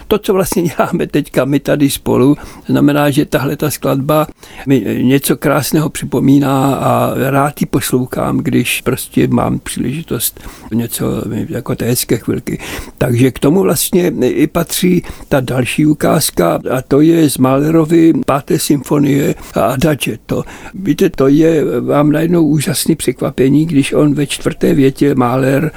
To, 0.09 0.19
co 0.19 0.33
vlastně 0.33 0.63
děláme 0.63 1.07
teďka 1.07 1.45
my 1.45 1.61
tady 1.61 1.91
spolu, 1.91 2.37
znamená, 2.67 3.11
že 3.11 3.25
tahle 3.25 3.57
ta 3.57 3.71
skladba 3.71 4.27
mi 4.67 4.99
něco 5.03 5.37
krásného 5.37 5.91
připomíná 5.91 6.75
a 6.75 7.15
rád 7.31 7.61
ji 7.61 7.67
poslouchám, 7.67 8.39
když 8.39 8.81
prostě 8.81 9.29
mám 9.29 9.59
příležitost 9.59 10.41
něco 10.75 11.23
jako 11.49 11.75
té 11.75 11.85
hezké 11.85 12.17
chvilky. 12.17 12.59
Takže 12.99 13.31
k 13.31 13.39
tomu 13.39 13.61
vlastně 13.61 14.13
i 14.23 14.47
patří 14.47 15.03
ta 15.29 15.41
další 15.41 15.87
ukázka 15.87 16.59
a 16.77 16.83
to 16.89 17.01
je 17.01 17.31
z 17.31 17.39
Mahlerovy 17.39 18.13
páté 18.27 18.59
symfonie 18.59 19.35
a 19.55 19.61
Adagetto. 19.61 20.45
Víte, 20.75 21.11
to 21.11 21.29
je 21.29 21.81
vám 21.81 22.13
najednou 22.13 22.47
úžasný 22.47 22.97
překvapení, 22.97 23.67
když 23.67 23.93
on 23.93 24.15
ve 24.15 24.27
čtvrté 24.27 24.75
větě 24.75 25.15
Mahler 25.15 25.71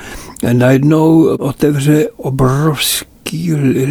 najednou 0.53 1.23
otevře 1.23 2.07
obrovský 2.17 3.08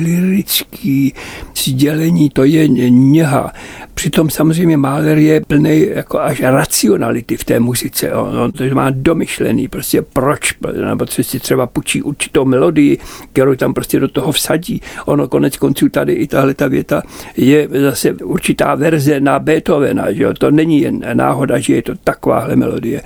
lirický 0.02 1.14
sdělení, 1.56 2.30
to 2.30 2.44
je 2.44 2.68
něha. 2.88 3.52
Přitom 3.94 4.30
samozřejmě 4.30 4.76
Mahler 4.76 5.18
je 5.18 5.40
plný 5.40 5.86
jako 5.94 6.20
až 6.20 6.40
racionality 6.40 7.36
v 7.36 7.44
té 7.44 7.60
muzice. 7.60 8.12
On, 8.12 8.38
on 8.38 8.52
to 8.52 8.64
má 8.72 8.90
domyšlený, 8.90 9.68
prostě 9.68 10.02
proč, 10.02 10.54
nebo 10.86 11.06
co 11.06 11.24
si 11.24 11.40
třeba 11.40 11.66
půjčí 11.66 12.02
určitou 12.02 12.44
melodii, 12.44 12.98
kterou 13.32 13.54
tam 13.54 13.74
prostě 13.74 14.00
do 14.00 14.08
toho 14.08 14.32
vsadí. 14.32 14.82
Ono 15.06 15.28
konec 15.28 15.56
konců 15.56 15.88
tady 15.88 16.12
i 16.12 16.26
tahle 16.26 16.54
ta 16.54 16.68
věta 16.68 17.02
je 17.36 17.68
zase 17.82 18.12
určitá 18.12 18.74
verze 18.74 19.20
na 19.20 19.38
Beethovena, 19.38 20.12
že 20.12 20.22
jo? 20.22 20.34
to 20.34 20.50
není 20.50 20.80
jen 20.80 21.04
náhoda, 21.12 21.58
že 21.58 21.74
je 21.74 21.82
to 21.82 21.94
takováhle 22.04 22.56
melodie 22.56 23.02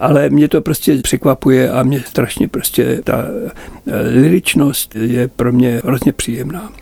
ale 0.00 0.30
mě 0.30 0.48
to 0.48 0.60
prostě 0.60 0.96
překvapuje 0.96 1.70
a 1.70 1.82
mě 1.82 2.00
strašně 2.06 2.48
prostě 2.48 3.00
ta 3.04 3.24
eh, 3.24 4.00
liričnost 4.00 4.94
je 4.94 5.28
pro 5.28 5.52
mě 5.52 5.80
hrozně 5.84 6.12
příjemná. 6.12 6.72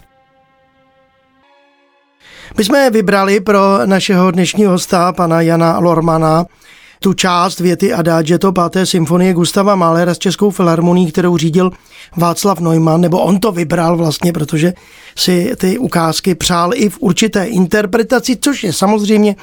My 2.58 2.64
jsme 2.64 2.90
vybrali 2.90 3.40
pro 3.40 3.86
našeho 3.86 4.30
dnešního 4.30 4.70
hosta, 4.70 5.12
pana 5.12 5.40
Jana 5.40 5.78
Lormana, 5.78 6.44
tu 7.00 7.12
část 7.12 7.60
věty 7.60 7.92
to 8.38 8.52
páté 8.52 8.86
symfonie 8.86 9.34
Gustava 9.34 9.76
Mahlera 9.76 10.14
s 10.14 10.18
Českou 10.18 10.50
filharmonií, 10.50 11.12
kterou 11.12 11.36
řídil 11.36 11.70
Václav 12.16 12.60
Neumann, 12.60 13.00
nebo 13.00 13.18
on 13.18 13.40
to 13.40 13.52
vybral 13.52 13.96
vlastně, 13.96 14.32
protože 14.32 14.72
si 15.16 15.52
ty 15.56 15.78
ukázky 15.78 16.34
přál 16.34 16.70
i 16.74 16.88
v 16.88 16.98
určité 17.00 17.44
interpretaci, 17.44 18.36
což 18.40 18.64
je 18.64 18.72
samozřejmě 18.72 19.36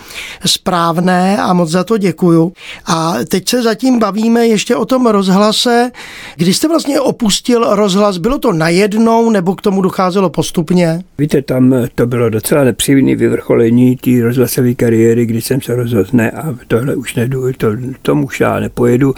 správné 0.45 1.38
a 1.38 1.53
moc 1.53 1.69
za 1.69 1.83
to 1.83 1.97
děkuju. 1.97 2.53
A 2.85 3.15
teď 3.29 3.50
se 3.50 3.63
zatím 3.63 4.00
bavíme 4.00 4.47
ještě 4.47 4.75
o 4.75 4.85
tom 4.85 5.07
rozhlase. 5.07 5.91
Když 6.35 6.57
jste 6.57 6.67
vlastně 6.67 7.00
opustil 7.00 7.75
rozhlas, 7.75 8.17
bylo 8.17 8.39
to 8.39 8.53
najednou 8.53 9.29
nebo 9.29 9.55
k 9.55 9.62
tomu 9.62 9.81
docházelo 9.81 10.29
postupně? 10.29 11.03
Víte, 11.17 11.41
tam 11.41 11.75
to 11.95 12.07
bylo 12.07 12.29
docela 12.29 12.63
nepříjemné 12.63 13.15
vyvrcholení 13.15 13.95
té 13.95 14.12
rozhlasové 14.21 14.74
kariéry, 14.74 15.25
kdy 15.25 15.41
jsem 15.41 15.62
se 15.62 15.75
rozhodl, 15.75 16.09
ne 16.13 16.31
a 16.31 16.55
tohle 16.67 16.95
už 16.95 17.15
nedu, 17.15 17.45
to, 17.54 17.68
tomu 18.02 18.25
už 18.25 18.40
já 18.40 18.60
nepojedu 18.60 19.14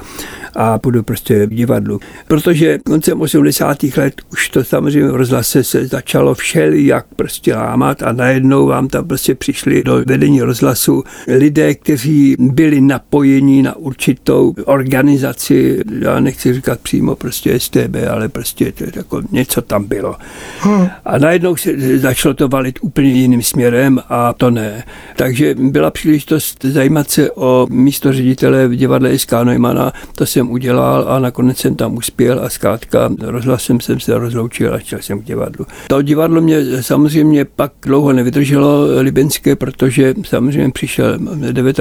a 0.56 0.80
půjdu 0.80 1.04
prostě 1.04 1.46
v 1.46 1.50
divadlu. 1.50 2.00
Protože 2.28 2.78
koncem 2.78 3.22
80. 3.22 3.78
let 3.98 4.22
už 4.32 4.50
to 4.50 4.64
samozřejmě 4.64 5.12
v 5.12 5.16
rozhlase 5.16 5.64
se 5.64 5.88
začalo 5.88 6.34
všeli 6.36 6.86
jak 6.86 7.06
prostě 7.16 7.56
lámat 7.56 8.04
a 8.04 8.12
najednou 8.12 8.68
vám 8.68 8.88
tam 8.88 9.08
prostě 9.08 9.36
přišli 9.36 9.84
do 9.84 10.04
vedení 10.06 10.42
rozhlasu 10.42 11.04
lidé, 11.28 11.76
kteří 11.76 12.36
byli 12.40 12.82
napojeni 12.82 13.64
na 13.64 13.76
určitou 13.76 14.54
organizaci, 14.66 15.80
já 16.00 16.20
nechci 16.20 16.54
říkat 16.54 16.80
přímo 16.80 17.16
prostě 17.16 17.60
STB, 17.60 17.96
ale 18.12 18.30
prostě 18.30 18.72
to 18.72 18.84
je 18.84 18.92
jako 18.96 19.22
něco 19.32 19.62
tam 19.62 19.84
bylo. 19.84 20.16
Hmm. 20.60 20.88
A 21.06 21.18
najednou 21.18 21.56
se 21.56 22.00
začalo 22.00 22.34
to 22.34 22.48
valit 22.48 22.80
úplně 22.82 23.10
jiným 23.10 23.42
směrem 23.42 24.00
a 24.10 24.34
to 24.34 24.52
ne. 24.52 24.84
Takže 25.16 25.56
byla 25.60 25.92
příležitost 25.92 26.66
zajímat 26.66 27.10
se 27.10 27.32
o 27.32 27.68
místo 27.70 28.14
ředitele 28.18 28.68
v 28.68 28.76
divadle 28.76 29.18
SK 29.18 29.32
Neumana, 29.44 29.94
to 30.16 30.26
jsem 30.26 30.52
udělal 30.52 31.06
a 31.08 31.20
nakonec 31.20 31.58
jsem 31.58 31.76
tam 31.76 31.98
uspěl 31.98 32.40
a 32.44 32.50
zkrátka 32.50 33.10
rozhlasem 33.20 33.80
jsem 33.80 34.00
se 34.00 34.18
rozloučil 34.18 34.74
a 34.74 34.80
šel 34.80 35.00
jsem 35.02 35.22
k 35.22 35.26
divadlu. 35.26 35.66
To 35.88 36.02
divadlo 36.02 36.42
mě 36.42 36.84
samozřejmě 36.84 37.46
pak 37.46 37.72
dlouho 37.86 38.14
nevydrželo 38.14 38.86
libenské, 39.00 39.56
protože 39.56 40.14
samozřejmě 40.26 40.72
přišel 40.72 41.20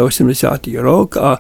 89. 0.03 0.81
rok 0.81 1.17
a 1.17 1.39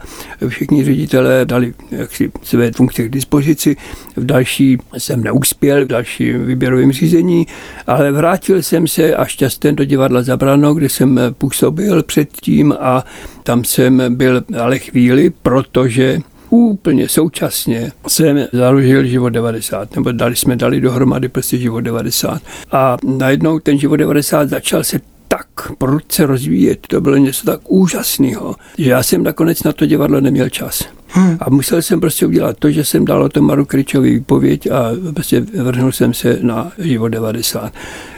všichni 0.48 0.84
ředitelé 0.84 1.44
dali 1.44 1.74
jaksi 1.90 2.30
své 2.42 2.72
funkce 2.72 3.02
k 3.02 3.10
dispozici. 3.10 3.76
V 4.16 4.24
další 4.24 4.78
jsem 4.98 5.24
neuspěl, 5.24 5.84
v 5.84 5.88
dalším 5.88 6.46
výběrovém 6.46 6.92
řízení, 6.92 7.46
ale 7.86 8.12
vrátil 8.12 8.62
jsem 8.62 8.86
se 8.86 9.14
a 9.14 9.24
šťastně 9.24 9.72
do 9.72 9.84
divadla 9.84 10.22
Zabrano, 10.22 10.74
kde 10.74 10.88
jsem 10.88 11.20
působil 11.38 12.02
předtím 12.02 12.74
a 12.80 13.04
tam 13.42 13.64
jsem 13.64 14.02
byl 14.16 14.42
ale 14.62 14.78
chvíli, 14.90 15.30
protože 15.42 16.18
úplně 16.50 17.08
současně 17.08 17.92
jsem 18.08 18.46
založil 18.52 19.06
život 19.06 19.28
90, 19.28 19.96
nebo 19.96 20.12
dali 20.12 20.36
jsme 20.36 20.56
dali 20.56 20.80
dohromady 20.80 21.28
prostě 21.28 21.58
život 21.58 21.80
90. 21.80 22.42
A 22.72 22.96
najednou 23.04 23.58
ten 23.58 23.78
život 23.78 23.96
90 23.96 24.48
začal 24.48 24.84
se 24.84 25.00
tak 25.28 25.72
prudce 25.78 26.26
rozvíjet, 26.26 26.86
to 26.86 27.00
bylo 27.00 27.16
něco 27.16 27.46
tak 27.46 27.60
úžasného, 27.70 28.54
že 28.78 28.90
já 28.90 29.02
jsem 29.02 29.22
nakonec 29.22 29.62
na 29.62 29.72
to 29.72 29.86
divadlo 29.86 30.20
neměl 30.20 30.48
čas. 30.48 30.84
Hmm. 31.08 31.36
A 31.40 31.50
musel 31.50 31.82
jsem 31.82 32.00
prostě 32.00 32.26
udělat 32.26 32.56
to, 32.58 32.70
že 32.70 32.84
jsem 32.84 33.04
dal 33.04 33.22
o 33.22 33.28
tom 33.28 33.46
Maru 33.46 33.64
Kryčovi 33.64 34.10
výpověď 34.14 34.70
a 34.70 34.90
prostě 35.14 35.40
vrhnul 35.40 35.92
jsem 35.92 36.14
se 36.14 36.38
na 36.42 36.72
život 36.78 37.08
90. 37.08 37.72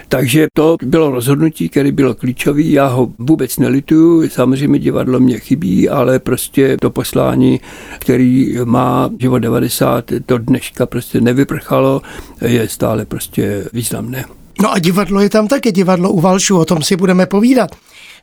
Takže 0.08 0.46
to 0.54 0.76
bylo 0.82 1.10
rozhodnutí, 1.10 1.68
které 1.68 1.92
bylo 1.92 2.14
klíčové. 2.14 2.62
Já 2.62 2.86
ho 2.86 3.10
vůbec 3.18 3.58
nelituju. 3.58 4.28
Samozřejmě 4.28 4.78
divadlo 4.78 5.20
mě 5.20 5.38
chybí, 5.38 5.88
ale 5.88 6.18
prostě 6.18 6.76
to 6.80 6.90
poslání, 6.90 7.60
který 7.98 8.56
má 8.64 9.10
život 9.18 9.38
90, 9.38 10.04
to 10.26 10.38
dneška 10.38 10.86
prostě 10.86 11.20
nevyprchalo, 11.20 12.02
je 12.40 12.68
stále 12.68 13.04
prostě 13.04 13.64
významné. 13.72 14.24
No 14.62 14.72
a 14.72 14.78
divadlo 14.78 15.20
je 15.20 15.30
tam 15.30 15.48
také, 15.48 15.72
divadlo 15.72 16.10
u 16.10 16.20
Valšu, 16.20 16.58
o 16.58 16.64
tom 16.64 16.82
si 16.82 16.96
budeme 16.96 17.26
povídat 17.26 17.70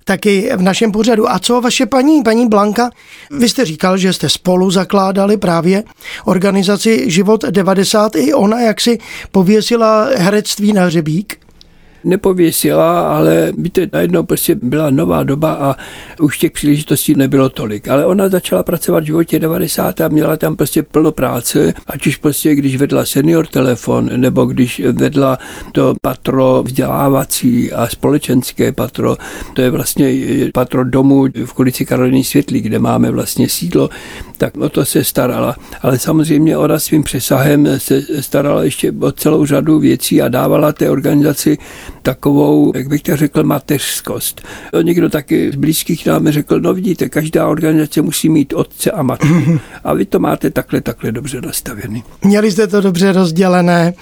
taky 0.03 0.51
v 0.55 0.61
našem 0.61 0.91
pořadu. 0.91 1.31
A 1.31 1.39
co 1.39 1.61
vaše 1.61 1.85
paní, 1.85 2.23
paní 2.23 2.49
Blanka? 2.49 2.89
Vy 3.31 3.49
jste 3.49 3.65
říkal, 3.65 3.97
že 3.97 4.13
jste 4.13 4.29
spolu 4.29 4.71
zakládali 4.71 5.37
právě 5.37 5.83
organizaci 6.25 7.11
Život 7.11 7.45
90. 7.49 8.15
I 8.15 8.33
ona 8.33 8.61
jak 8.61 8.81
si 8.81 8.97
pověsila 9.31 10.07
herectví 10.15 10.73
na 10.73 10.85
hřebík? 10.85 11.44
Nepověsila, 12.05 13.15
ale 13.15 13.53
víte, 13.57 13.87
najednou 13.93 14.23
prostě 14.23 14.55
byla 14.55 14.89
nová 14.89 15.23
doba 15.23 15.53
a 15.53 15.75
už 16.21 16.37
těch 16.37 16.51
příležitostí 16.51 17.15
nebylo 17.15 17.49
tolik. 17.49 17.87
Ale 17.87 18.05
ona 18.05 18.29
začala 18.29 18.63
pracovat 18.63 19.03
v 19.03 19.05
životě 19.05 19.39
90 19.39 20.01
a 20.01 20.07
měla 20.07 20.37
tam 20.37 20.55
prostě 20.55 20.83
plno 20.83 21.11
práce, 21.11 21.73
ať 21.87 22.07
už 22.07 22.15
prostě 22.15 22.55
když 22.55 22.77
vedla 22.77 23.05
senior 23.05 23.47
telefon, 23.47 24.09
nebo 24.15 24.45
když 24.45 24.81
vedla 24.91 25.37
to 25.71 25.93
patro 26.01 26.63
vzdělávací 26.65 27.71
a 27.71 27.87
společenské 27.87 28.71
patro, 28.71 29.17
to 29.53 29.61
je 29.61 29.69
vlastně 29.69 30.13
patro 30.53 30.83
domu 30.83 31.25
v 31.45 31.59
ulici 31.59 31.85
Karoliny 31.85 32.23
Světlí, 32.23 32.61
kde 32.61 32.79
máme 32.79 33.11
vlastně 33.11 33.49
sídlo, 33.49 33.89
tak 34.37 34.57
o 34.57 34.69
to 34.69 34.85
se 34.85 35.03
starala. 35.03 35.55
Ale 35.81 35.99
samozřejmě 35.99 36.57
ona 36.57 36.79
svým 36.79 37.03
přesahem 37.03 37.67
se 37.77 38.01
starala 38.19 38.63
ještě 38.63 38.93
o 39.01 39.11
celou 39.11 39.45
řadu 39.45 39.79
věcí 39.79 40.21
a 40.21 40.27
dávala 40.27 40.71
té 40.73 40.89
organizaci 40.89 41.57
takovou, 42.05 42.71
jak 42.75 42.87
bych 42.87 43.01
to 43.01 43.17
řekl, 43.17 43.43
mateřskost. 43.43 44.41
Někdo 44.81 45.09
taky 45.09 45.51
z 45.51 45.55
blízkých 45.55 46.05
nám 46.05 46.29
řekl, 46.29 46.59
no 46.59 46.73
vidíte, 46.73 47.09
každá 47.09 47.47
organizace 47.47 48.01
musí 48.01 48.29
mít 48.29 48.53
otce 48.53 48.91
a 48.91 49.01
matku. 49.03 49.59
A 49.83 49.93
vy 49.93 50.05
to 50.05 50.19
máte 50.19 50.49
takhle, 50.49 50.81
takhle 50.81 51.11
dobře 51.11 51.41
nastavený. 51.41 52.03
Měli 52.23 52.51
jste 52.51 52.67
to 52.67 52.81
dobře 52.81 53.11
rozdělené. 53.11 53.93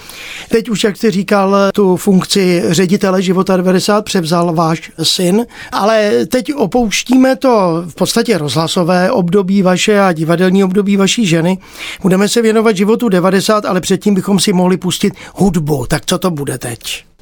Teď 0.49 0.69
už, 0.69 0.83
jak 0.83 0.97
jsi 0.97 1.11
říkal, 1.11 1.55
tu 1.73 1.95
funkci 1.95 2.63
ředitele 2.67 3.21
života 3.21 3.57
90 3.57 4.05
převzal 4.05 4.53
váš 4.53 4.91
syn, 5.03 5.45
ale 5.71 6.25
teď 6.25 6.53
opouštíme 6.53 7.35
to 7.35 7.83
v 7.87 7.95
podstatě 7.95 8.37
rozhlasové 8.37 9.11
období 9.11 9.61
vaše 9.61 9.99
a 9.99 10.13
divadelní 10.13 10.63
období 10.63 10.97
vaší 10.97 11.25
ženy. 11.25 11.57
Budeme 12.01 12.27
se 12.27 12.41
věnovat 12.41 12.77
životu 12.77 13.09
90, 13.09 13.65
ale 13.65 13.81
předtím 13.81 14.15
bychom 14.15 14.39
si 14.39 14.53
mohli 14.53 14.77
pustit 14.77 15.13
hudbu. 15.35 15.85
Tak 15.87 16.05
co 16.05 16.17
to 16.17 16.31
bude 16.31 16.57
teď? 16.57 17.12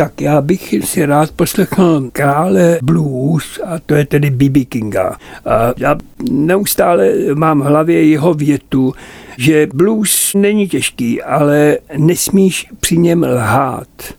Tak 0.00 0.20
já 0.20 0.40
bych 0.40 0.74
si 0.84 1.06
rád 1.06 1.30
poslechl 1.30 2.10
krále 2.12 2.78
blues 2.82 3.60
a 3.66 3.78
to 3.78 3.94
je 3.94 4.06
tedy 4.06 4.30
B.B. 4.30 4.64
Kinga. 4.64 5.16
A 5.44 5.72
já 5.76 5.96
neustále 6.30 7.12
mám 7.34 7.60
v 7.60 7.64
hlavě 7.64 8.08
jeho 8.08 8.34
větu, 8.34 8.94
že 9.38 9.68
blues 9.74 10.34
není 10.34 10.68
těžký, 10.68 11.22
ale 11.22 11.78
nesmíš 11.96 12.66
při 12.80 12.96
něm 12.96 13.22
lhát. 13.22 14.14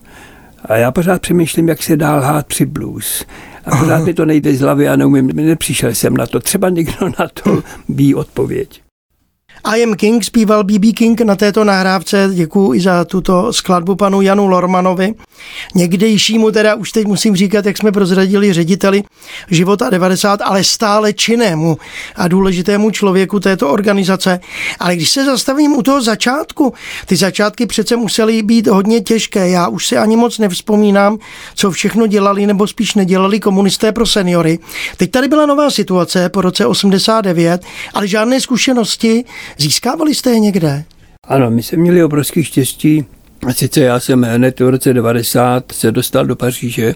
A 0.64 0.76
já 0.76 0.90
pořád 0.90 1.22
přemýšlím, 1.22 1.68
jak 1.68 1.82
se 1.82 1.96
dá 1.96 2.16
lhát 2.16 2.46
při 2.46 2.66
blues. 2.66 3.26
A 3.64 3.76
pořád 3.76 4.04
mi 4.04 4.14
to 4.14 4.24
nejde 4.24 4.54
z 4.54 4.60
hlavy 4.60 4.88
a 4.88 4.96
neumím, 4.96 5.26
nepřišel 5.26 5.94
jsem 5.94 6.16
na 6.16 6.26
to. 6.26 6.40
Třeba 6.40 6.68
někdo 6.68 7.08
na 7.18 7.28
to 7.42 7.62
ví 7.88 8.14
odpověď. 8.14 8.82
I 9.64 9.82
am 9.82 9.94
King 9.94 10.24
zpíval 10.24 10.64
BB 10.64 10.94
King 10.94 11.20
na 11.20 11.36
této 11.36 11.64
nahrávce. 11.64 12.30
Děkuji 12.34 12.74
i 12.74 12.80
za 12.80 13.04
tuto 13.04 13.52
skladbu 13.52 13.96
panu 13.96 14.22
Janu 14.22 14.46
Lormanovi. 14.46 15.14
Někdejšímu 15.74 16.50
teda 16.50 16.74
už 16.74 16.92
teď 16.92 17.06
musím 17.06 17.36
říkat, 17.36 17.66
jak 17.66 17.78
jsme 17.78 17.92
prozradili 17.92 18.52
řediteli 18.52 19.02
života 19.50 19.90
90, 19.90 20.40
ale 20.40 20.64
stále 20.64 21.12
činnému 21.12 21.78
a 22.16 22.28
důležitému 22.28 22.90
člověku 22.90 23.40
této 23.40 23.70
organizace. 23.70 24.40
Ale 24.78 24.96
když 24.96 25.10
se 25.10 25.24
zastavím 25.24 25.72
u 25.72 25.82
toho 25.82 26.02
začátku, 26.02 26.74
ty 27.06 27.16
začátky 27.16 27.66
přece 27.66 27.96
musely 27.96 28.42
být 28.42 28.66
hodně 28.66 29.00
těžké. 29.00 29.48
Já 29.48 29.68
už 29.68 29.86
si 29.86 29.96
ani 29.96 30.16
moc 30.16 30.38
nevzpomínám, 30.38 31.18
co 31.54 31.70
všechno 31.70 32.06
dělali 32.06 32.46
nebo 32.46 32.66
spíš 32.66 32.94
nedělali 32.94 33.40
komunisté 33.40 33.92
pro 33.92 34.06
seniory. 34.06 34.58
Teď 34.96 35.10
tady 35.10 35.28
byla 35.28 35.46
nová 35.46 35.70
situace 35.70 36.28
po 36.28 36.40
roce 36.40 36.66
89, 36.66 37.62
ale 37.94 38.08
žádné 38.08 38.40
zkušenosti. 38.40 39.24
Získávali 39.58 40.14
jste 40.14 40.30
je 40.30 40.40
někde? 40.40 40.84
Ano, 41.28 41.50
my 41.50 41.62
jsme 41.62 41.78
měli 41.78 42.04
obrovský 42.04 42.44
štěstí. 42.44 43.04
Sice 43.50 43.80
já 43.80 44.00
jsem 44.00 44.22
hned 44.22 44.60
v 44.60 44.68
roce 44.68 44.92
90 44.92 45.72
se 45.72 45.92
dostal 45.92 46.26
do 46.26 46.36
Paříže 46.36 46.94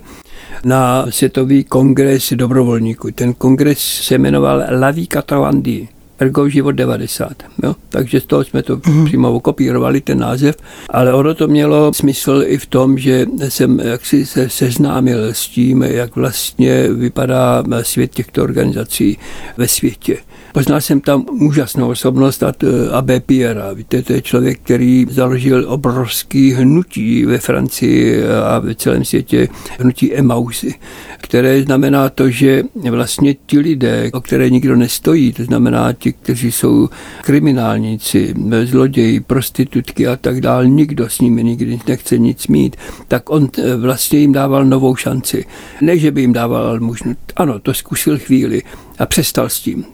na 0.64 1.06
světový 1.10 1.64
kongres 1.64 2.32
dobrovolníků. 2.32 3.10
Ten 3.10 3.34
kongres 3.34 3.78
se 3.78 4.18
jmenoval 4.18 4.62
La 4.80 4.90
Vie 4.90 5.06
Catalandie 5.06 5.86
ergo 6.18 6.48
život 6.48 6.72
90. 6.72 7.32
Jo? 7.62 7.74
Takže 7.88 8.20
z 8.20 8.24
toho 8.24 8.44
jsme 8.44 8.62
to 8.62 8.80
mm. 8.86 9.04
přímo 9.04 9.32
okopírovali, 9.32 10.00
ten 10.00 10.18
název, 10.18 10.56
ale 10.90 11.14
ono 11.14 11.34
to 11.34 11.48
mělo 11.48 11.92
smysl 11.94 12.42
i 12.46 12.58
v 12.58 12.66
tom, 12.66 12.98
že 12.98 13.26
jsem 13.48 13.80
jaksi 13.80 14.26
se 14.26 14.48
seznámil 14.48 15.24
s 15.24 15.48
tím, 15.48 15.82
jak 15.82 16.16
vlastně 16.16 16.88
vypadá 16.92 17.64
svět 17.82 18.14
těchto 18.14 18.42
organizací 18.42 19.18
ve 19.56 19.68
světě. 19.68 20.16
Poznal 20.56 20.80
jsem 20.80 21.00
tam 21.00 21.26
úžasnou 21.40 21.88
osobnost 21.88 22.42
a 22.42 22.52
Abbé 22.92 23.20
Pierre. 23.20 23.60
Víte, 23.74 24.02
to 24.02 24.12
je 24.12 24.22
člověk, 24.22 24.60
který 24.60 25.06
založil 25.10 25.64
obrovský 25.68 26.52
hnutí 26.52 27.24
ve 27.24 27.38
Francii 27.38 28.24
a 28.24 28.58
ve 28.58 28.74
celém 28.74 29.04
světě, 29.04 29.48
hnutí 29.78 30.14
Emausy, 30.14 30.74
které 31.18 31.62
znamená 31.62 32.08
to, 32.08 32.30
že 32.30 32.62
vlastně 32.90 33.34
ti 33.46 33.58
lidé, 33.58 34.10
o 34.12 34.20
které 34.20 34.50
nikdo 34.50 34.76
nestojí, 34.76 35.32
to 35.32 35.44
znamená 35.44 35.92
ti, 35.92 36.12
kteří 36.12 36.52
jsou 36.52 36.88
kriminálníci, 37.22 38.34
zloději, 38.64 39.20
prostitutky 39.20 40.06
a 40.06 40.16
tak 40.16 40.40
dále, 40.40 40.66
nikdo 40.68 41.08
s 41.08 41.20
nimi 41.20 41.44
nikdy 41.44 41.78
nechce 41.88 42.18
nic 42.18 42.46
mít, 42.46 42.76
tak 43.08 43.30
on 43.30 43.48
vlastně 43.76 44.18
jim 44.18 44.32
dával 44.32 44.64
novou 44.64 44.96
šanci. 44.96 45.44
Ne, 45.80 45.98
že 45.98 46.10
by 46.10 46.20
jim 46.20 46.32
dával 46.32 46.80
možnost, 46.80 47.32
ano, 47.36 47.58
to 47.58 47.74
zkusil 47.74 48.18
chvíli 48.18 48.62
a 48.98 49.06
přestal 49.06 49.48
s 49.48 49.60
tím. 49.60 49.84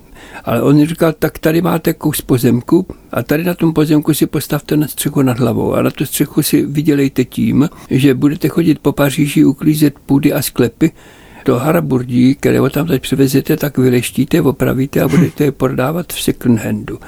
Ale 0.45 0.63
on 0.63 0.87
říkal, 0.87 1.13
tak 1.13 1.39
tady 1.39 1.63
máte 1.63 1.95
kus 1.95 2.21
pozemku 2.21 2.87
a 3.13 3.23
tady 3.23 3.45
na 3.45 3.55
tom 3.55 3.73
pozemku 3.73 4.15
si 4.15 4.27
postavte 4.27 4.77
na 4.77 4.89
střechu 4.89 5.23
nad 5.23 5.39
hlavou 5.39 5.75
a 5.75 5.83
na 5.83 5.91
tu 5.91 6.07
střechu 6.07 6.43
si 6.43 6.67
vydělejte 6.67 7.25
tím, 7.25 7.69
že 7.91 8.15
budete 8.15 8.49
chodit 8.49 8.79
po 8.79 8.93
Paříži 8.93 9.45
uklízet 9.45 9.99
půdy 9.99 10.33
a 10.33 10.43
sklepy 10.43 10.93
to 11.45 11.59
haraburdí, 11.59 12.35
které 12.35 12.59
ho 12.59 12.71
tam 12.71 12.87
teď 12.87 13.03
přivezete, 13.03 13.57
tak 13.57 13.79
vyleštíte, 13.79 14.43
opravíte 14.43 15.01
a 15.01 15.09
budete 15.09 15.45
je 15.45 15.53
prodávat 15.53 16.13
v 16.13 16.23
second 16.23 16.61
handu. 16.61 16.99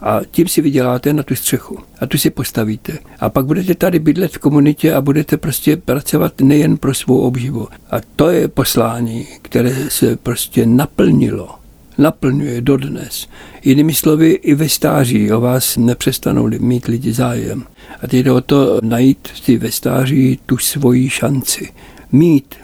A 0.00 0.20
tím 0.30 0.48
si 0.48 0.60
vyděláte 0.60 1.12
na 1.12 1.22
tu 1.22 1.34
střechu 1.34 1.78
a 2.00 2.06
tu 2.06 2.18
si 2.18 2.30
postavíte. 2.30 2.98
A 3.20 3.30
pak 3.30 3.46
budete 3.46 3.74
tady 3.74 3.98
bydlet 3.98 4.32
v 4.32 4.38
komunitě 4.38 4.94
a 4.94 5.00
budete 5.00 5.36
prostě 5.36 5.76
pracovat 5.76 6.40
nejen 6.40 6.76
pro 6.76 6.94
svou 6.94 7.20
obživu. 7.20 7.68
A 7.90 7.96
to 8.16 8.30
je 8.30 8.48
poslání, 8.48 9.26
které 9.42 9.74
se 9.88 10.16
prostě 10.16 10.66
naplnilo 10.66 11.63
naplňuje 11.98 12.60
dodnes. 12.60 13.28
Jinými 13.64 13.94
slovy, 13.94 14.30
i 14.30 14.54
ve 14.54 14.68
stáří 14.68 15.32
o 15.32 15.40
vás 15.40 15.76
nepřestanou 15.76 16.48
mít 16.58 16.86
lidi 16.86 17.12
zájem. 17.12 17.64
A 18.02 18.06
teď 18.06 18.24
jde 18.24 18.32
o 18.32 18.40
to 18.40 18.80
najít 18.82 19.28
si 19.34 19.56
ve 19.56 19.70
stáří 19.70 20.38
tu 20.46 20.56
svoji 20.56 21.10
šanci. 21.10 21.68
Mít 22.12 22.54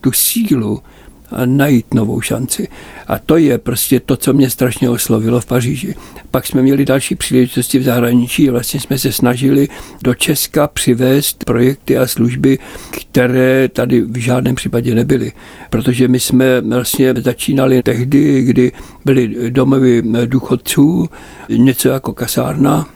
tu 0.00 0.12
sílu 0.12 0.82
a 1.30 1.46
najít 1.46 1.94
novou 1.94 2.20
šanci. 2.20 2.68
A 3.06 3.18
to 3.18 3.36
je 3.36 3.58
prostě 3.58 4.00
to, 4.00 4.16
co 4.16 4.32
mě 4.32 4.50
strašně 4.50 4.90
oslovilo 4.90 5.40
v 5.40 5.46
Paříži. 5.46 5.94
Pak 6.30 6.46
jsme 6.46 6.62
měli 6.62 6.84
další 6.84 7.14
příležitosti 7.14 7.78
v 7.78 7.82
zahraničí 7.82 8.48
vlastně 8.50 8.80
jsme 8.80 8.98
se 8.98 9.12
snažili 9.12 9.68
do 10.02 10.14
Česka 10.14 10.66
přivést 10.66 11.44
projekty 11.44 11.98
a 11.98 12.06
služby, 12.06 12.58
které 12.90 13.68
tady 13.68 14.00
v 14.00 14.16
žádném 14.16 14.54
případě 14.54 14.94
nebyly. 14.94 15.32
Protože 15.70 16.08
my 16.08 16.20
jsme 16.20 16.60
vlastně 16.60 17.14
začínali 17.14 17.82
tehdy, 17.82 18.42
kdy 18.42 18.72
byly 19.04 19.50
domovy 19.50 20.02
důchodců, 20.26 21.08
něco 21.48 21.88
jako 21.88 22.12
kasárna, 22.12 22.86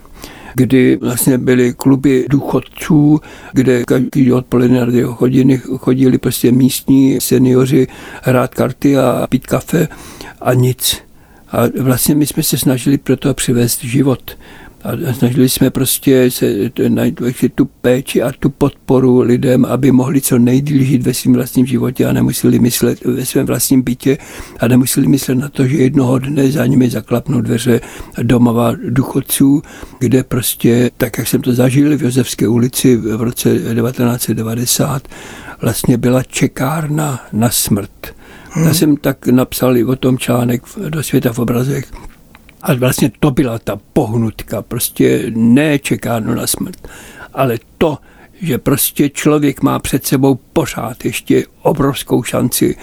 kdy 0.55 0.97
vlastně 0.97 1.39
byly 1.39 1.73
kluby 1.73 2.27
důchodců, 2.31 3.21
kde 3.53 3.85
každý 3.85 4.33
odpoledne 4.33 4.87
na 4.87 5.09
hodiny 5.09 5.59
chodili 5.59 6.19
prostě 6.19 6.53
místní 6.53 7.21
seniori 7.21 7.87
hrát 8.23 8.55
karty 8.55 8.99
a 8.99 9.27
pít 9.31 9.47
kafe 9.47 9.89
a 10.41 10.55
nic. 10.55 10.99
A 11.53 11.63
vlastně 11.81 12.15
my 12.15 12.27
jsme 12.27 12.43
se 12.43 12.59
snažili 12.59 12.99
pro 12.99 13.17
to 13.17 13.35
přivést 13.35 13.85
život 13.85 14.37
a 14.85 15.13
snažili 15.13 15.49
jsme 15.49 15.71
prostě 15.71 16.31
se 16.31 16.71
najít 16.89 17.21
tu 17.55 17.65
péči 17.65 18.23
a 18.23 18.33
tu 18.39 18.51
podporu 18.51 19.21
lidem, 19.21 19.65
aby 19.65 19.93
mohli 19.93 20.21
co 20.21 20.39
nejdíl 20.39 20.83
žít 20.85 21.03
ve 21.03 21.15
svém 21.15 21.35
vlastním 21.35 21.67
životě 21.67 22.07
a 22.07 22.13
nemuseli 22.13 22.59
myslet 22.59 23.05
ve 23.05 23.27
svém 23.27 23.47
vlastním 23.47 23.83
bytě 23.83 24.19
a 24.61 24.69
nemuseli 24.69 25.09
myslet 25.09 25.35
na 25.35 25.49
to, 25.49 25.67
že 25.67 25.77
jednoho 25.77 26.19
dne 26.19 26.51
za 26.51 26.67
nimi 26.67 26.91
zaklapnou 26.91 27.41
dveře 27.41 27.81
domova 28.23 28.73
důchodců, 28.89 29.63
kde 29.99 30.25
prostě, 30.25 30.91
tak 30.97 31.19
jak 31.19 31.29
jsem 31.29 31.43
to 31.43 31.53
zažil 31.53 31.99
v 31.99 32.03
Josefské 32.03 32.49
ulici 32.49 32.97
v 32.97 33.23
roce 33.23 33.59
1990, 33.59 35.09
vlastně 35.63 35.97
byla 35.97 36.23
čekárna 36.23 37.21
na 37.33 37.51
smrt. 37.51 38.15
Hmm. 38.51 38.67
Já 38.67 38.75
jsem 38.75 38.97
tak 38.97 39.27
napsal 39.27 39.77
i 39.77 39.85
o 39.85 39.97
tom 39.97 40.19
článek 40.19 40.63
do 40.89 41.03
světa 41.03 41.33
v 41.33 41.39
obrazech, 41.39 41.85
a 42.63 42.75
vlastně 42.75 43.11
to 43.21 43.31
byla 43.31 43.59
ta 43.59 43.79
pohnutka, 43.93 44.63
prostě 44.63 45.33
ne 45.35 45.79
čekáno 45.79 46.35
na 46.35 46.47
smrt, 46.47 46.89
ale 47.35 47.59
to, 47.79 47.99
že 48.41 48.59
prostě 48.59 49.09
člověk 49.09 49.63
má 49.63 49.79
před 49.79 50.07
sebou 50.07 50.39
pořád 50.53 51.05
ještě 51.05 51.45
obrovskou 51.63 52.23
šanci 52.23 52.77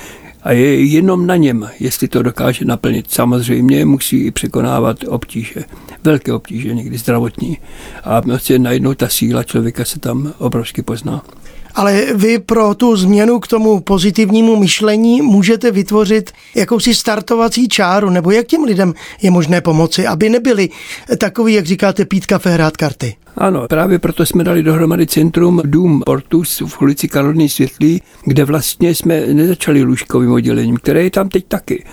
a 0.44 0.52
je 0.52 0.86
jenom 0.86 1.28
na 1.28 1.36
něm, 1.36 1.70
jestli 1.80 2.08
to 2.08 2.24
dokáže 2.24 2.65
naplnit. 2.65 3.12
Samozřejmě 3.12 3.86
musí 3.86 4.18
i 4.18 4.32
překonávat 4.32 4.98
obtíže, 5.08 5.63
velké 6.04 6.34
obtíže, 6.34 6.74
někdy 6.74 6.98
zdravotní. 6.98 7.58
A 8.04 8.20
vlastně 8.20 8.60
najednou 8.60 8.94
ta 8.94 9.10
síla 9.10 9.44
člověka 9.44 9.86
se 9.86 10.00
tam 10.00 10.34
obrovsky 10.38 10.82
pozná. 10.82 11.24
Ale 11.80 12.06
vy 12.15 12.39
pro 12.39 12.76
tu 12.76 12.96
změnu 12.96 13.39
k 13.39 13.48
tomu 13.48 13.80
pozitivnímu 13.80 14.56
myšlení 14.56 15.22
můžete 15.22 15.72
vytvořit 15.72 16.32
jakousi 16.56 16.94
startovací 16.96 17.68
čáru, 17.68 18.10
nebo 18.10 18.32
jak 18.32 18.48
těm 18.48 18.63
lidem 18.63 18.94
je 19.22 19.32
možné 19.32 19.62
pomoci, 19.62 20.08
aby 20.08 20.30
nebyli 20.30 20.70
takový, 21.18 21.54
jak 21.54 21.65
říkáte, 21.65 22.06
pít 22.06 22.26
kafe, 22.26 22.50
hrát 22.50 22.78
karty. 22.78 23.15
Ano, 23.38 23.68
právě 23.68 24.00
proto 24.00 24.26
jsme 24.26 24.44
dali 24.44 24.63
dohromady 24.63 25.08
centrum 25.08 25.62
Dům 25.65 26.02
Portus 26.06 26.63
v 26.65 26.82
ulici 26.82 27.08
Karolní 27.08 27.50
Světlí, 27.50 28.02
kde 28.26 28.46
vlastně 28.46 28.96
jsme 28.96 29.22
nezačali 29.26 29.84
lůžkovým 29.84 30.32
oddělením, 30.32 30.78
které 30.78 31.04
je 31.04 31.12
tam 31.12 31.30
teď 31.30 31.46
taky 31.48 31.86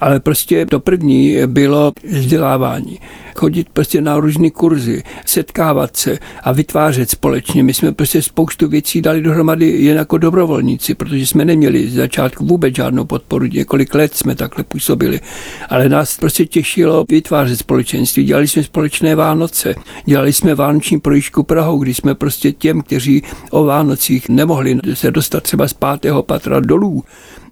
ale 0.00 0.20
prostě 0.20 0.66
to 0.66 0.80
první 0.80 1.36
bylo 1.46 1.92
vzdělávání. 2.10 3.00
Chodit 3.34 3.68
prostě 3.72 4.00
na 4.00 4.20
různé 4.20 4.50
kurzy, 4.50 5.02
setkávat 5.26 5.96
se 5.96 6.18
a 6.42 6.52
vytvářet 6.52 7.10
společně. 7.10 7.62
My 7.62 7.74
jsme 7.74 7.92
prostě 7.92 8.22
spoustu 8.22 8.68
věcí 8.68 9.02
dali 9.02 9.22
dohromady 9.22 9.68
jen 9.68 9.96
jako 9.96 10.18
dobrovolníci, 10.18 10.94
protože 10.94 11.26
jsme 11.26 11.44
neměli 11.44 11.90
z 11.90 11.94
začátku 11.94 12.46
vůbec 12.46 12.76
žádnou 12.76 13.04
podporu. 13.04 13.46
Několik 13.46 13.94
let 13.94 14.14
jsme 14.14 14.34
takhle 14.34 14.64
působili, 14.64 15.20
ale 15.68 15.88
nás 15.88 16.16
prostě 16.16 16.46
těšilo 16.46 17.04
vytvářet 17.08 17.56
společenství. 17.56 18.24
Dělali 18.24 18.48
jsme 18.48 18.62
společné 18.62 19.14
Vánoce, 19.14 19.74
dělali 20.04 20.32
jsme 20.32 20.54
vánoční 20.54 21.00
projížďku 21.00 21.42
Prahou, 21.42 21.78
kdy 21.78 21.94
jsme 21.94 22.14
prostě 22.14 22.52
těm, 22.52 22.82
kteří 22.82 23.22
o 23.50 23.64
Vánocích 23.64 24.28
nemohli 24.28 24.78
se 24.94 25.10
dostat 25.10 25.42
třeba 25.42 25.68
z 25.68 25.72
pátého 25.72 26.22
patra 26.22 26.60
dolů, 26.60 27.04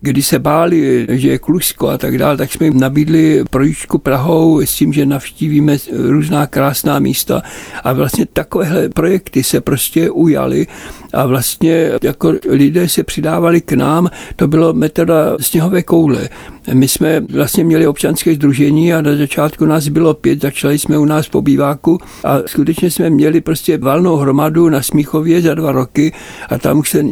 kdy 0.04 0.22
se 0.22 0.38
báli, 0.38 1.06
že 1.08 1.28
je 1.28 1.38
Klusko 1.38 1.88
a 1.88 1.98
tak 1.98 2.18
dále, 2.18 2.36
tak 2.36 2.52
jsme 2.52 2.66
jim 2.66 2.80
nabídli 2.80 3.44
projížďku 3.50 3.98
Prahou 3.98 4.60
s 4.60 4.74
tím, 4.74 4.92
že 4.92 5.06
navštívíme 5.06 5.76
různá 5.92 6.46
krásná 6.46 6.98
místa 6.98 7.42
a 7.84 7.92
vlastně 7.92 8.26
takovéhle 8.26 8.88
projekty 8.88 9.42
se 9.42 9.60
prostě 9.60 10.10
ujaly 10.10 10.66
a 11.12 11.26
vlastně 11.26 11.90
jako 12.02 12.34
lidé 12.48 12.88
se 12.88 13.02
přidávali 13.02 13.60
k 13.60 13.72
nám, 13.72 14.10
to 14.36 14.48
bylo 14.48 14.72
metoda 14.72 15.36
sněhové 15.40 15.82
koule. 15.82 16.28
My 16.72 16.88
jsme 16.88 17.20
vlastně 17.20 17.64
měli 17.64 17.86
občanské 17.86 18.34
združení 18.34 18.94
a 18.94 19.02
na 19.02 19.16
začátku 19.16 19.64
nás 19.64 19.88
bylo 19.88 20.14
pět, 20.14 20.42
začali 20.42 20.78
jsme 20.78 20.98
u 20.98 21.04
nás 21.04 21.28
po 21.28 21.42
býváku 21.42 21.98
a 22.24 22.38
skutečně 22.46 22.90
jsme 22.90 23.10
měli 23.10 23.40
prostě 23.40 23.78
valnou 23.78 24.16
hromadu 24.16 24.68
na 24.68 24.82
Smíchově 24.82 25.42
za 25.42 25.54
dva 25.54 25.72
roky 25.72 26.12
a 26.48 26.58
tam 26.58 26.78
už 26.78 26.90
se, 26.90 27.02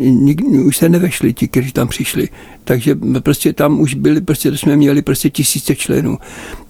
už 0.67 0.77
se 0.77 0.89
nevešli 0.89 1.33
ti, 1.33 1.49
kteří 1.49 1.73
tam 1.73 1.89
přišli. 1.89 2.29
Takže 2.65 2.97
prostě 3.23 3.53
tam 3.53 3.81
už 3.81 3.95
byli, 3.95 4.21
prostě 4.21 4.57
jsme 4.57 4.77
měli 4.77 5.03
prostě 5.03 5.31
tisíce 5.31 5.75
členů. 5.75 6.19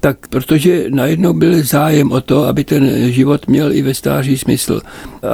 Tak 0.00 0.16
protože 0.28 0.85
najednou 0.88 1.33
byl 1.33 1.62
zájem 1.62 2.12
o 2.12 2.20
to, 2.20 2.44
aby 2.44 2.64
ten 2.64 3.12
život 3.12 3.48
měl 3.48 3.72
i 3.72 3.83
ve 3.83 3.94
stáří 3.94 4.38
smysl. 4.38 4.81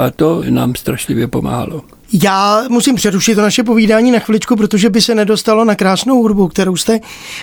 A 0.04 0.10
to 0.10 0.42
nám 0.50 0.74
strašlivě 0.74 1.28
pomáhalo. 1.28 1.82
Já 2.24 2.64
musím 2.68 2.94
přerušit 2.94 3.34
to 3.34 3.42
naše 3.42 3.62
povídání 3.62 4.10
na 4.10 4.18
chviličku, 4.18 4.56
protože 4.56 4.90
by 4.90 5.00
se 5.00 5.14
nedostalo 5.14 5.64
na 5.64 5.74
krásnou 5.74 6.22
hudbu, 6.22 6.48
kterou 6.48 6.76
jste 6.76 7.00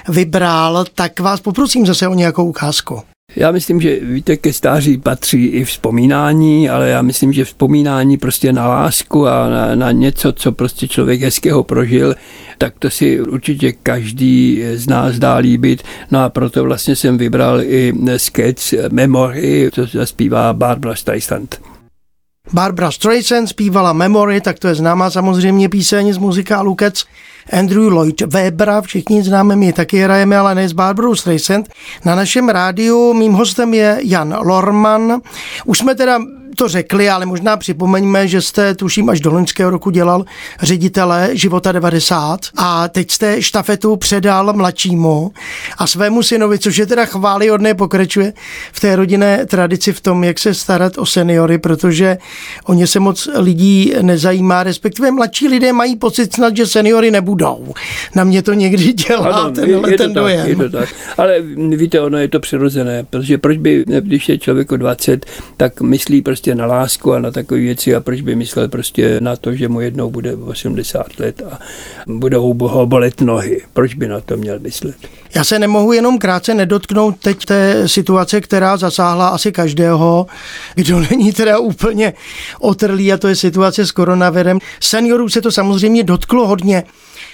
vybral, 0.10 0.86
tak 0.96 1.20
vás 1.20 1.42
poprosím 1.42 1.86
zase 1.86 2.08
o 2.08 2.14
nějakou 2.14 2.46
ukázku. 2.46 3.02
Já 3.36 3.52
myslím, 3.52 3.82
že 3.82 4.00
víte, 4.02 4.38
ke 4.38 4.54
stáří 4.54 4.98
patří 4.98 5.46
i 5.46 5.64
vzpomínání, 5.64 6.70
ale 6.70 6.90
já 6.90 7.02
myslím, 7.02 7.34
že 7.34 7.46
vzpomínání 7.46 8.18
prostě 8.18 8.54
na 8.54 8.68
lásku 8.68 9.28
a 9.28 9.50
na, 9.50 9.76
na 9.76 9.92
něco, 9.92 10.32
co 10.32 10.52
prostě 10.52 10.88
člověk 10.88 11.22
hezkého 11.22 11.64
prožil, 11.64 12.16
tak 12.58 12.74
to 12.80 12.90
si 12.90 13.22
určitě 13.22 13.72
každý 13.72 14.64
z 14.74 14.88
nás 14.88 15.20
dá 15.20 15.36
líbit. 15.36 15.84
No 16.12 16.24
a 16.24 16.30
proto 16.30 16.64
vlastně 16.64 16.96
jsem 16.96 17.18
vybral 17.18 17.62
i 17.62 17.94
sketch 18.18 18.74
Memory, 18.92 19.70
co 19.74 19.86
zaspívá 19.86 20.54
Barbara 20.54 20.96
Streisand. 20.96 21.75
Barbara 22.54 22.92
Streisand 22.92 23.50
zpívala 23.50 23.94
Memory, 23.94 24.42
tak 24.42 24.60
to 24.60 24.68
je 24.68 24.76
známá 24.76 25.10
samozřejmě 25.10 25.70
píseň 25.70 26.14
z 26.14 26.18
muzikálu 26.18 26.76
Cats. 26.76 27.06
Andrew 27.54 27.94
Lloyd 27.94 28.22
Webera, 28.22 28.82
všichni 28.82 29.24
známe, 29.24 29.56
my 29.56 29.74
taky 29.74 29.98
hrajeme, 29.98 30.38
ale 30.38 30.56
ne 30.56 30.70
s 30.70 30.74
Barbarou 30.74 31.16
Streisand. 31.16 31.70
Na 32.06 32.16
našem 32.16 32.50
rádiu 32.50 33.14
mým 33.14 33.34
hostem 33.34 33.74
je 33.74 33.98
Jan 34.02 34.38
Lorman. 34.42 35.22
Už 35.66 35.78
jsme 35.78 35.96
teda 35.96 36.20
to 36.56 36.68
řekli, 36.68 37.10
ale 37.10 37.26
možná 37.26 37.58
připomeňme, 37.58 38.28
že 38.28 38.42
jste 38.42 38.76
tuším 38.76 39.10
až 39.10 39.20
do 39.20 39.32
loňského 39.32 39.70
roku 39.70 39.90
dělal 39.90 40.26
ředitele 40.62 41.30
Života 41.34 41.72
90 41.72 42.40
a 42.58 42.88
teď 42.88 43.12
jste 43.12 43.42
štafetu 43.42 43.96
předal 43.96 44.54
mladšímu 44.54 45.32
a 45.78 45.88
svému 45.88 46.24
synovi, 46.24 46.60
což 46.60 46.78
je 46.78 46.86
teda 46.86 47.06
chválihodné, 47.06 47.74
pokračuje 47.74 48.34
v 48.72 48.80
té 48.80 48.96
rodinné 48.96 49.46
tradici 49.46 49.94
v 49.94 50.02
tom, 50.02 50.24
jak 50.24 50.40
se 50.40 50.54
starat 50.54 50.98
o 50.98 51.06
seniory, 51.06 51.58
protože 51.58 52.18
o 52.66 52.74
ně 52.74 52.88
se 52.88 53.00
moc 53.00 53.30
lidí 53.36 53.94
nezajímá, 54.02 54.64
respektive 54.64 55.12
mladší 55.12 55.48
lidé 55.48 55.74
mají 55.74 55.96
pocit 55.96 56.34
snad, 56.34 56.58
že 56.58 56.68
seniory 56.68 57.12
nebudou. 57.12 57.74
Na 58.16 58.24
mě 58.24 58.42
to 58.42 58.54
někdy 58.54 58.94
dělá 58.94 59.28
ano, 59.28 59.52
tenhle 59.52 59.90
je, 59.90 59.94
je 59.94 59.98
ten 59.98 60.14
to 60.14 60.20
dojem. 60.20 60.40
Tak, 60.40 60.50
je 60.50 60.56
to 60.56 60.70
tak. 60.70 60.90
Ale 61.18 61.42
víte, 61.76 62.02
ono 62.02 62.18
je 62.18 62.28
to 62.28 62.40
přirozené, 62.40 63.04
protože 63.10 63.38
proč 63.38 63.58
by, 63.58 63.86
když 64.00 64.30
je 64.30 64.38
člověku 64.38 64.78
20, 64.78 65.26
tak 65.58 65.82
myslí 65.82 66.22
prostě 66.22 66.45
prostě 66.46 66.56
na 66.56 66.66
lásku 66.66 67.14
a 67.14 67.20
na 67.20 67.32
takové 67.32 67.60
věci 67.60 67.96
a 67.96 68.00
proč 68.00 68.22
by 68.22 68.36
myslel 68.36 68.68
prostě 68.68 69.18
na 69.20 69.36
to, 69.36 69.56
že 69.56 69.68
mu 69.68 69.82
jednou 69.82 70.10
bude 70.10 70.36
80 70.36 71.20
let 71.20 71.42
a 71.52 71.60
budou 72.08 72.54
ho 72.54 72.86
bolet 72.86 73.22
nohy. 73.22 73.62
Proč 73.74 73.94
by 73.94 74.08
na 74.08 74.22
to 74.22 74.38
měl 74.38 74.60
myslet? 74.60 74.96
Já 75.36 75.44
se 75.44 75.60
nemohu 75.60 75.94
jenom 75.94 76.18
krátce 76.18 76.54
nedotknout 76.54 77.16
teď 77.20 77.46
té 77.46 77.88
situace, 77.88 78.42
která 78.42 78.78
zasáhla 78.78 79.28
asi 79.28 79.52
každého, 79.52 80.28
kdo 80.76 81.00
není 81.00 81.34
teda 81.34 81.60
úplně 81.60 82.14
otrlý 82.60 83.14
a 83.14 83.18
to 83.18 83.28
je 83.28 83.36
situace 83.36 83.86
s 83.86 83.92
koronavirem. 83.92 84.60
Seniorů 84.80 85.30
se 85.30 85.42
to 85.42 85.52
samozřejmě 85.52 86.04
dotklo 86.04 86.48
hodně. 86.48 86.84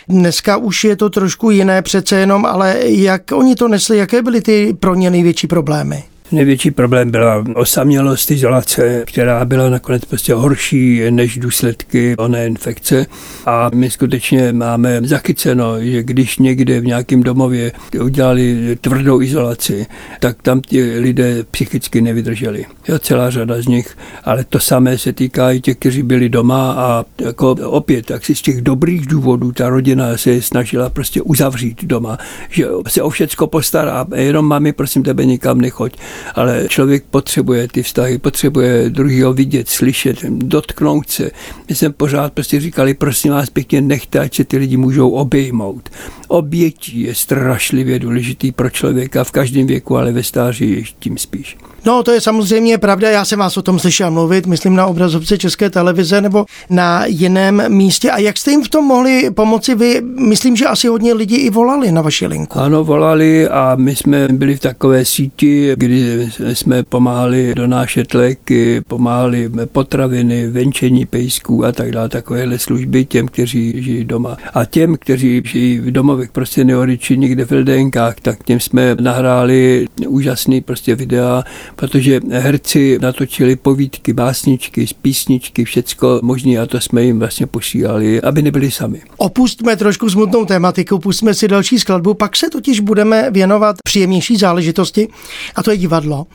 Dneska 0.08 0.58
už 0.58 0.84
je 0.84 0.95
to 0.95 1.10
trošku 1.10 1.52
jiné 1.52 1.82
přece 1.82 2.15
jenom, 2.15 2.45
ale 2.45 2.78
jak 2.82 3.32
oni 3.34 3.56
to 3.56 3.67
nesli, 3.67 3.97
jaké 3.97 4.21
byly 4.21 4.41
ty 4.41 4.78
pro 4.80 4.95
ně 4.95 5.10
největší 5.10 5.47
problémy? 5.47 6.11
Největší 6.31 6.71
problém 6.71 7.11
byla 7.11 7.43
osamělost 7.55 8.31
izolace, 8.31 9.03
která 9.07 9.45
byla 9.45 9.69
nakonec 9.69 10.05
prostě 10.05 10.33
horší 10.33 11.01
než 11.09 11.37
důsledky 11.37 12.15
oné 12.17 12.47
infekce. 12.47 13.05
A 13.45 13.69
my 13.73 13.89
skutečně 13.89 14.53
máme 14.53 15.01
zachyceno, 15.03 15.81
že 15.81 16.03
když 16.03 16.37
někde 16.37 16.79
v 16.79 16.85
nějakém 16.85 17.23
domově 17.23 17.71
udělali 18.03 18.77
tvrdou 18.81 19.21
izolaci, 19.21 19.85
tak 20.19 20.41
tam 20.41 20.61
ti 20.61 20.99
lidé 20.99 21.43
psychicky 21.51 22.01
nevydrželi. 22.01 22.65
Jo, 22.87 22.99
celá 22.99 23.29
řada 23.29 23.61
z 23.61 23.67
nich, 23.67 23.97
ale 24.23 24.43
to 24.43 24.59
samé 24.59 24.97
se 24.97 25.13
týká 25.13 25.51
i 25.51 25.61
těch, 25.61 25.77
kteří 25.77 26.03
byli 26.03 26.29
doma 26.29 26.71
a 26.71 27.05
jako 27.21 27.51
opět, 27.51 28.05
tak 28.05 28.25
si 28.25 28.35
z 28.35 28.41
těch 28.41 28.61
dobrých 28.61 29.05
důvodů 29.05 29.51
ta 29.51 29.69
rodina 29.69 30.17
se 30.17 30.41
snažila 30.41 30.89
prostě 30.89 31.21
uzavřít 31.21 31.83
doma, 31.83 32.17
že 32.49 32.65
se 32.87 33.01
o 33.01 33.09
všecko 33.09 33.47
postará, 33.47 34.05
jenom 34.15 34.45
mami, 34.45 34.73
prosím 34.73 35.03
tebe, 35.03 35.25
nikam 35.25 35.61
nechoď 35.61 35.93
ale 36.36 36.65
člověk 36.67 37.03
potřebuje 37.03 37.67
ty 37.67 37.84
vztahy, 37.84 38.17
potřebuje 38.17 38.89
druhého 38.89 39.34
vidět, 39.34 39.69
slyšet, 39.69 40.23
dotknout 40.29 41.10
se. 41.10 41.31
My 41.69 41.75
jsme 41.75 41.89
pořád 41.89 42.34
prostě 42.34 42.60
říkali, 42.60 42.93
prosím 42.93 43.31
vás 43.31 43.49
pěkně, 43.49 43.81
nechte, 43.81 44.19
ať 44.19 44.36
se 44.36 44.43
ty 44.43 44.57
lidi 44.57 44.77
můžou 44.77 45.10
obejmout. 45.10 45.89
Obětí 46.27 47.01
je 47.01 47.15
strašlivě 47.15 47.99
důležitý 47.99 48.51
pro 48.51 48.69
člověka 48.69 49.23
v 49.23 49.31
každém 49.31 49.67
věku, 49.67 49.97
ale 49.97 50.12
ve 50.12 50.23
stáří 50.23 50.86
tím 50.99 51.17
spíš. 51.17 51.57
No, 51.85 52.03
to 52.03 52.11
je 52.11 52.21
samozřejmě 52.21 52.77
pravda. 52.77 53.09
Já 53.09 53.25
jsem 53.25 53.39
vás 53.39 53.57
o 53.57 53.61
tom 53.61 53.79
slyšel 53.79 54.11
mluvit, 54.11 54.45
myslím 54.45 54.75
na 54.75 54.85
obrazovce 54.85 55.37
České 55.37 55.69
televize 55.69 56.21
nebo 56.21 56.45
na 56.69 57.05
jiném 57.05 57.63
místě. 57.67 58.11
A 58.11 58.19
jak 58.19 58.37
jste 58.37 58.51
jim 58.51 58.63
v 58.63 58.69
tom 58.69 58.85
mohli 58.85 59.31
pomoci 59.31 59.75
vy? 59.75 60.01
Myslím, 60.01 60.55
že 60.55 60.65
asi 60.65 60.87
hodně 60.87 61.13
lidí 61.13 61.35
i 61.35 61.49
volali 61.49 61.91
na 61.91 62.01
vaši 62.01 62.27
linku. 62.27 62.59
Ano, 62.59 62.83
volali 62.83 63.47
a 63.47 63.75
my 63.75 63.95
jsme 63.95 64.27
byli 64.27 64.55
v 64.55 64.59
takové 64.59 65.05
síti, 65.05 65.71
kdy 65.75 66.29
jsme 66.53 66.83
pomáhali 66.83 67.55
donášet 67.55 68.13
léky, 68.13 68.81
pomáhali 68.87 69.51
potraviny, 69.71 70.47
venčení 70.47 71.05
pejsků 71.05 71.65
a 71.65 71.71
tak 71.71 71.91
dále, 71.91 72.09
takovéhle 72.09 72.59
služby 72.59 73.05
těm, 73.05 73.27
kteří 73.27 73.83
žijí 73.83 74.03
doma. 74.03 74.37
A 74.53 74.65
těm, 74.65 74.95
kteří 74.99 75.41
žijí 75.45 75.79
v 75.79 75.91
domovech 75.91 76.31
pro 76.31 76.45
seniory 76.45 76.97
či 76.97 77.17
někde 77.17 77.45
v 77.45 77.51
LDNkách, 77.51 78.15
tak 78.21 78.43
těm 78.43 78.59
jsme 78.59 78.95
nahráli 78.99 79.87
úžasný 80.07 80.61
prostě 80.61 80.95
videa, 80.95 81.43
protože 81.75 82.19
herci 82.31 82.99
natočili 83.01 83.55
povídky, 83.55 84.13
básničky, 84.13 84.86
písničky, 85.01 85.65
všecko 85.65 86.19
možné 86.23 86.57
a 86.57 86.65
to 86.65 86.79
jsme 86.79 87.03
jim 87.03 87.19
vlastně 87.19 87.47
posílali, 87.47 88.21
aby 88.21 88.41
nebyli 88.41 88.71
sami. 88.71 89.01
Opustme 89.17 89.75
trošku 89.75 90.10
smutnou 90.10 90.45
tématiku, 90.45 90.99
pustíme 90.99 91.34
si 91.34 91.47
další 91.47 91.79
skladbu, 91.79 92.13
pak 92.13 92.36
se 92.36 92.49
totiž 92.49 92.79
budeme 92.79 93.31
věnovat 93.31 93.75
příjemnější 93.84 94.38
záležitosti 94.38 95.07
a 95.55 95.63
to 95.63 95.71
je 95.71 95.77
divadlo. 95.77 96.27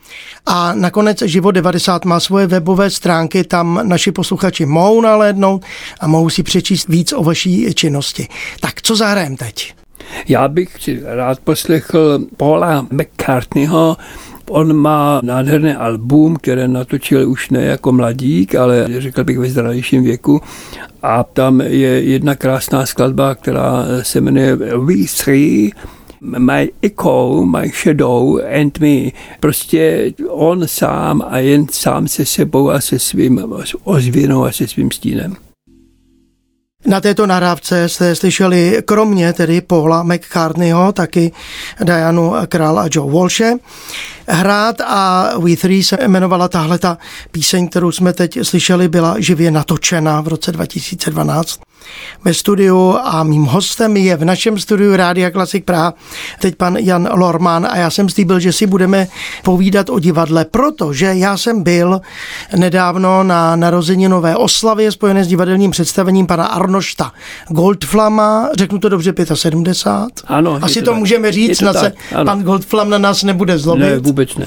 A 0.45 0.73
nakonec 0.73 1.21
Život 1.21 1.51
90 1.51 2.05
má 2.05 2.19
svoje 2.19 2.47
webové 2.47 2.89
stránky, 2.89 3.43
tam 3.43 3.79
naši 3.83 4.11
posluchači 4.11 4.65
mohou 4.65 5.01
nalédnout 5.01 5.65
a 5.99 6.07
mohou 6.07 6.29
si 6.29 6.43
přečíst 6.43 6.87
víc 6.87 7.13
o 7.13 7.23
vaší 7.23 7.73
činnosti. 7.73 8.27
Tak 8.59 8.81
co 8.81 8.95
zahrajem 8.95 9.35
teď? 9.35 9.73
Já 10.27 10.47
bych 10.47 10.77
si 10.79 11.01
rád 11.03 11.39
poslechl 11.39 12.19
Paula 12.37 12.87
McCartneyho, 12.91 13.97
On 14.49 14.73
má 14.73 15.21
nádherné 15.23 15.77
album, 15.77 16.35
které 16.35 16.67
natočil 16.67 17.29
už 17.29 17.49
ne 17.49 17.63
jako 17.63 17.91
mladík, 17.91 18.55
ale 18.55 18.87
řekl 18.97 19.23
bych 19.23 19.39
ve 19.39 19.49
zdravějším 19.49 20.03
věku. 20.03 20.41
A 21.03 21.23
tam 21.23 21.61
je 21.61 21.89
jedna 22.03 22.35
krásná 22.35 22.85
skladba, 22.85 23.35
která 23.35 23.85
se 24.01 24.21
jmenuje 24.21 24.55
We 24.55 24.95
Three, 25.23 25.71
My 26.21 26.71
Echo, 26.81 27.45
My 27.45 27.71
Shadow 27.83 28.39
and 28.61 28.79
Me. 28.79 29.11
Prostě 29.39 30.11
on 30.27 30.67
sám 30.67 31.23
a 31.29 31.39
jen 31.39 31.65
sám 31.71 32.07
se 32.07 32.25
sebou 32.25 32.69
a 32.69 32.81
se 32.81 32.99
svým 32.99 33.53
ozvěnou 33.83 34.45
a 34.45 34.51
se 34.51 34.67
svým 34.67 34.91
stínem. 34.91 35.35
Na 36.85 37.01
této 37.01 37.27
nahrávce 37.27 37.89
jste 37.89 38.15
slyšeli 38.15 38.81
kromě 38.85 39.33
tedy 39.33 39.61
Paula 39.61 40.03
McCartneyho, 40.03 40.91
taky 40.91 41.31
Dianu 41.83 42.33
Král 42.47 42.79
a 42.79 42.87
Joe 42.91 43.13
Walshe 43.13 43.53
hrát 44.27 44.81
a 44.81 45.31
We 45.37 45.55
Three 45.55 45.83
se 45.83 45.97
jmenovala 46.03 46.47
tahle 46.47 46.77
ta 46.77 46.97
píseň, 47.31 47.67
kterou 47.67 47.91
jsme 47.91 48.13
teď 48.13 48.39
slyšeli, 48.43 48.87
byla 48.87 49.15
živě 49.19 49.51
natočena 49.51 50.21
v 50.21 50.27
roce 50.27 50.51
2012 50.51 51.59
ve 52.23 52.33
studiu 52.33 52.97
a 53.03 53.23
mým 53.23 53.43
hostem 53.43 53.97
je 53.97 54.17
v 54.17 54.25
našem 54.25 54.59
studiu 54.59 54.95
Rádia 54.95 55.31
Klasik 55.31 55.65
Praha 55.65 55.93
teď 56.39 56.55
pan 56.55 56.75
Jan 56.75 57.09
Lorman 57.13 57.67
a 57.71 57.77
já 57.77 57.89
jsem 57.89 58.09
slíbil, 58.09 58.39
že 58.39 58.53
si 58.53 58.67
budeme 58.67 59.07
povídat 59.43 59.89
o 59.89 59.99
divadle, 59.99 60.45
protože 60.45 61.05
já 61.05 61.37
jsem 61.37 61.63
byl 61.63 62.01
nedávno 62.55 63.23
na 63.23 63.55
narozeninové 63.55 64.35
oslavě 64.35 64.91
spojené 64.91 65.23
s 65.23 65.27
divadelním 65.27 65.71
představením 65.71 66.27
pana 66.27 66.45
Arnošta 66.45 67.11
Goldflama, 67.47 68.49
řeknu 68.57 68.79
to 68.79 68.89
dobře, 68.89 69.13
75. 69.33 70.23
Ano. 70.27 70.59
Asi 70.61 70.79
to, 70.79 70.85
to 70.85 70.95
můžeme 70.95 71.31
říct, 71.31 71.57
snad 71.57 71.79
se 71.79 71.93
pan 72.25 72.43
Goldflam 72.43 72.89
na 72.89 72.97
nás 72.97 73.23
nebude 73.23 73.57
zlobit. 73.57 73.83
Ne, 73.83 73.99
vůbec 74.17 74.37
ne. 74.37 74.45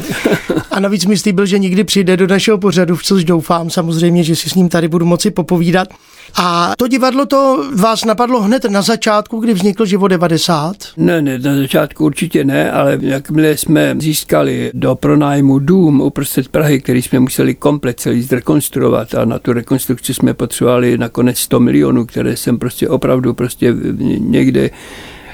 A 0.71 0.81
navíc 0.81 1.07
mi 1.07 1.19
slíbil, 1.19 1.47
že 1.47 1.59
nikdy 1.59 1.85
přijde 1.85 2.17
do 2.17 2.27
našeho 2.27 2.59
pořadu, 2.59 2.97
v 2.97 3.03
což 3.03 3.25
doufám 3.25 3.71
samozřejmě, 3.71 4.25
že 4.25 4.37
si 4.37 4.51
s 4.51 4.55
ním 4.55 4.69
tady 4.69 4.89
budu 4.89 5.07
moci 5.07 5.31
popovídat. 5.31 5.89
A 6.35 6.73
to 6.79 6.89
divadlo 6.89 7.27
to 7.27 7.65
vás 7.75 8.05
napadlo 8.05 8.43
hned 8.43 8.65
na 8.65 8.83
začátku, 8.83 9.41
kdy 9.41 9.55
vznikl 9.55 9.85
Život 9.85 10.09
90? 10.09 10.77
Ne, 10.97 11.23
ne, 11.23 11.39
na 11.39 11.57
začátku 11.57 12.05
určitě 12.05 12.45
ne, 12.45 12.71
ale 12.71 12.99
jakmile 13.01 13.57
jsme 13.57 13.95
získali 13.99 14.71
do 14.75 14.95
pronájmu 14.95 15.59
dům 15.59 16.01
uprostřed 16.01 16.49
Prahy, 16.49 16.81
který 16.81 17.03
jsme 17.03 17.21
museli 17.21 17.55
komplet 17.55 18.01
celý 18.01 18.23
zrekonstruovat 18.23 19.15
a 19.15 19.25
na 19.25 19.39
tu 19.39 19.53
rekonstrukci 19.53 20.15
jsme 20.15 20.35
potřebovali 20.35 20.99
nakonec 20.99 21.39
100 21.39 21.61
milionů, 21.61 22.07
které 22.07 22.37
jsem 22.37 22.59
prostě 22.59 22.89
opravdu 22.89 23.35
prostě 23.35 23.75
někde 24.19 24.71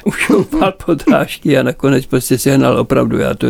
ušoupal 0.06 0.72
podrážky 0.86 1.58
a 1.58 1.62
nakonec 1.62 2.06
prostě 2.06 2.38
sehnal 2.38 2.78
opravdu, 2.78 3.18
já 3.18 3.34
to, 3.34 3.46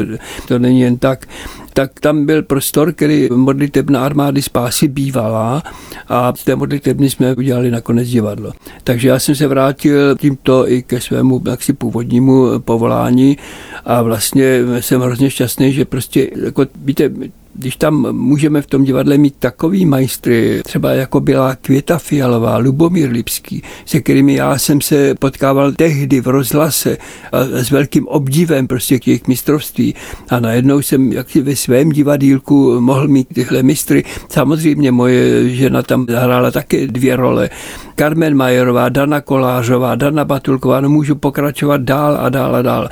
to 0.48 0.58
není 0.58 0.80
jen 0.80 0.98
tak, 0.98 1.26
tak 1.72 2.00
tam 2.00 2.26
byl 2.26 2.42
prostor, 2.42 2.92
který 2.92 3.28
modlitebna 3.30 4.04
armády 4.04 4.42
spásy 4.42 4.88
bývala 4.88 5.62
a 6.08 6.32
z 6.36 6.44
té 6.44 6.56
modlitebny 6.56 7.10
jsme 7.10 7.34
udělali 7.34 7.70
nakonec 7.70 8.08
divadlo. 8.08 8.52
Takže 8.84 9.08
já 9.08 9.18
jsem 9.18 9.34
se 9.34 9.46
vrátil 9.46 10.16
tímto 10.16 10.70
i 10.70 10.82
ke 10.82 11.00
svému 11.00 11.42
jaksi 11.46 11.72
původnímu 11.72 12.58
povolání 12.58 13.38
a 13.84 14.02
vlastně 14.02 14.60
jsem 14.80 15.00
hrozně 15.00 15.30
šťastný, 15.30 15.72
že 15.72 15.84
prostě, 15.84 16.30
jako, 16.44 16.66
víte, 16.84 17.10
když 17.58 17.76
tam 17.76 18.12
můžeme 18.12 18.62
v 18.62 18.66
tom 18.66 18.84
divadle 18.84 19.18
mít 19.18 19.34
takový 19.38 19.86
majstry, 19.86 20.60
třeba 20.64 20.92
jako 20.92 21.20
byla 21.20 21.54
Květa 21.54 21.98
Fialová, 21.98 22.58
Lubomír 22.58 23.10
Lipský, 23.10 23.62
se 23.84 24.00
kterými 24.00 24.34
já 24.34 24.58
jsem 24.58 24.80
se 24.80 25.14
potkával 25.14 25.72
tehdy 25.72 26.20
v 26.20 26.26
rozhlase 26.26 26.98
a 27.32 27.38
s 27.40 27.70
velkým 27.70 28.08
obdivem 28.08 28.66
prostě 28.66 28.98
k 28.98 29.06
jejich 29.06 29.28
mistrovství 29.28 29.94
a 30.28 30.40
najednou 30.40 30.82
jsem 30.82 31.12
jak 31.12 31.34
ve 31.34 31.56
svém 31.56 31.90
divadílku 31.92 32.80
mohl 32.80 33.08
mít 33.08 33.28
tyhle 33.34 33.62
mistry. 33.62 34.04
Samozřejmě 34.28 34.92
moje 34.92 35.48
žena 35.48 35.82
tam 35.82 36.06
hrála 36.08 36.50
také 36.50 36.86
dvě 36.86 37.16
role. 37.16 37.50
Carmen 37.98 38.34
Majerová, 38.34 38.88
Dana 38.88 39.20
Kolářová, 39.20 39.94
Dana 39.94 40.24
Batulková, 40.24 40.80
no 40.80 40.88
můžu 40.88 41.14
pokračovat 41.14 41.80
dál 41.80 42.18
a 42.20 42.28
dál 42.28 42.56
a 42.56 42.62
dál. 42.62 42.88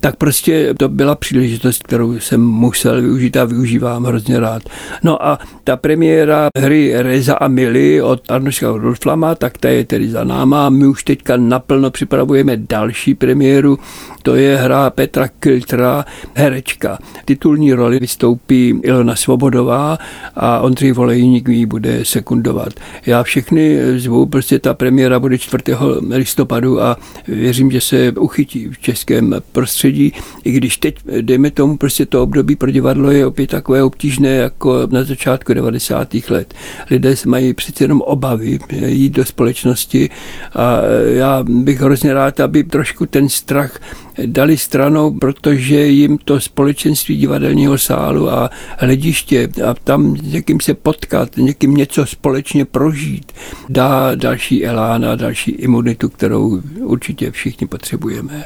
Tak 0.00 0.16
prostě 0.16 0.74
to 0.78 0.88
byla 0.88 1.14
příležitost, 1.14 1.82
kterou 1.82 2.18
jsem 2.18 2.40
musel 2.40 3.02
využít 3.02 3.36
a 3.36 3.44
využívám 3.44 4.05
hrozně 4.06 4.40
rád. 4.40 4.62
No 5.02 5.26
a 5.26 5.38
ta 5.64 5.76
premiéra 5.76 6.48
hry 6.58 6.92
Reza 6.96 7.34
a 7.34 7.48
Mili 7.48 8.02
od 8.02 8.30
Arnoška 8.30 8.70
Rudolflama, 8.70 9.34
tak 9.34 9.58
ta 9.58 9.68
je 9.68 9.84
tedy 9.84 10.10
za 10.10 10.24
náma. 10.24 10.68
My 10.68 10.86
už 10.86 11.04
teďka 11.04 11.36
naplno 11.36 11.90
připravujeme 11.90 12.56
další 12.56 13.14
premiéru, 13.14 13.78
to 14.22 14.34
je 14.34 14.56
hra 14.56 14.90
Petra 14.90 15.28
Kiltra, 15.28 16.04
herečka. 16.34 16.98
Titulní 17.24 17.72
roli 17.72 17.98
vystoupí 17.98 18.80
Ilona 18.82 19.16
Svobodová 19.16 19.98
a 20.34 20.60
Ondřej 20.60 20.92
Volejník 20.92 21.48
ji 21.48 21.66
bude 21.66 22.04
sekundovat. 22.04 22.68
Já 23.06 23.22
všechny 23.22 23.78
zvu, 23.98 24.26
prostě 24.26 24.58
ta 24.58 24.74
premiéra 24.74 25.20
bude 25.20 25.38
4. 25.38 25.62
listopadu 26.10 26.82
a 26.82 26.96
věřím, 27.28 27.70
že 27.70 27.80
se 27.80 28.12
uchytí 28.12 28.68
v 28.68 28.78
českém 28.78 29.34
prostředí, 29.52 30.12
i 30.44 30.52
když 30.52 30.76
teď, 30.76 30.96
dejme 31.20 31.50
tomu, 31.50 31.76
prostě 31.76 32.06
to 32.06 32.22
období 32.22 32.56
pro 32.56 32.70
divadlo 32.70 33.10
je 33.10 33.26
opět 33.26 33.50
takové 33.50 33.82
obtížné 33.96 34.28
jako 34.28 34.88
na 34.90 35.04
začátku 35.04 35.54
90. 35.54 36.14
let. 36.28 36.54
Lidé 36.90 37.14
mají 37.26 37.54
přece 37.54 37.84
jenom 37.84 38.00
obavy 38.00 38.58
jít 38.86 39.12
do 39.12 39.24
společnosti 39.24 40.10
a 40.54 40.78
já 41.06 41.44
bych 41.48 41.80
hrozně 41.80 42.14
rád, 42.14 42.40
aby 42.40 42.64
trošku 42.64 43.06
ten 43.06 43.28
strach 43.28 43.80
dali 44.26 44.56
stranou, 44.56 45.18
protože 45.18 45.86
jim 45.86 46.18
to 46.18 46.40
společenství 46.40 47.16
divadelního 47.16 47.78
sálu 47.78 48.30
a 48.30 48.50
hlediště 48.78 49.48
a 49.66 49.74
tam 49.74 50.16
s 50.16 50.32
někým 50.32 50.60
se 50.60 50.74
potkat, 50.74 51.36
někým 51.36 51.74
něco 51.74 52.06
společně 52.06 52.64
prožít, 52.64 53.32
dá 53.68 54.14
další 54.14 54.66
elán 54.66 55.06
a 55.06 55.16
další 55.16 55.50
imunitu, 55.50 56.08
kterou 56.08 56.60
určitě 56.80 57.30
všichni 57.30 57.66
potřebujeme. 57.66 58.44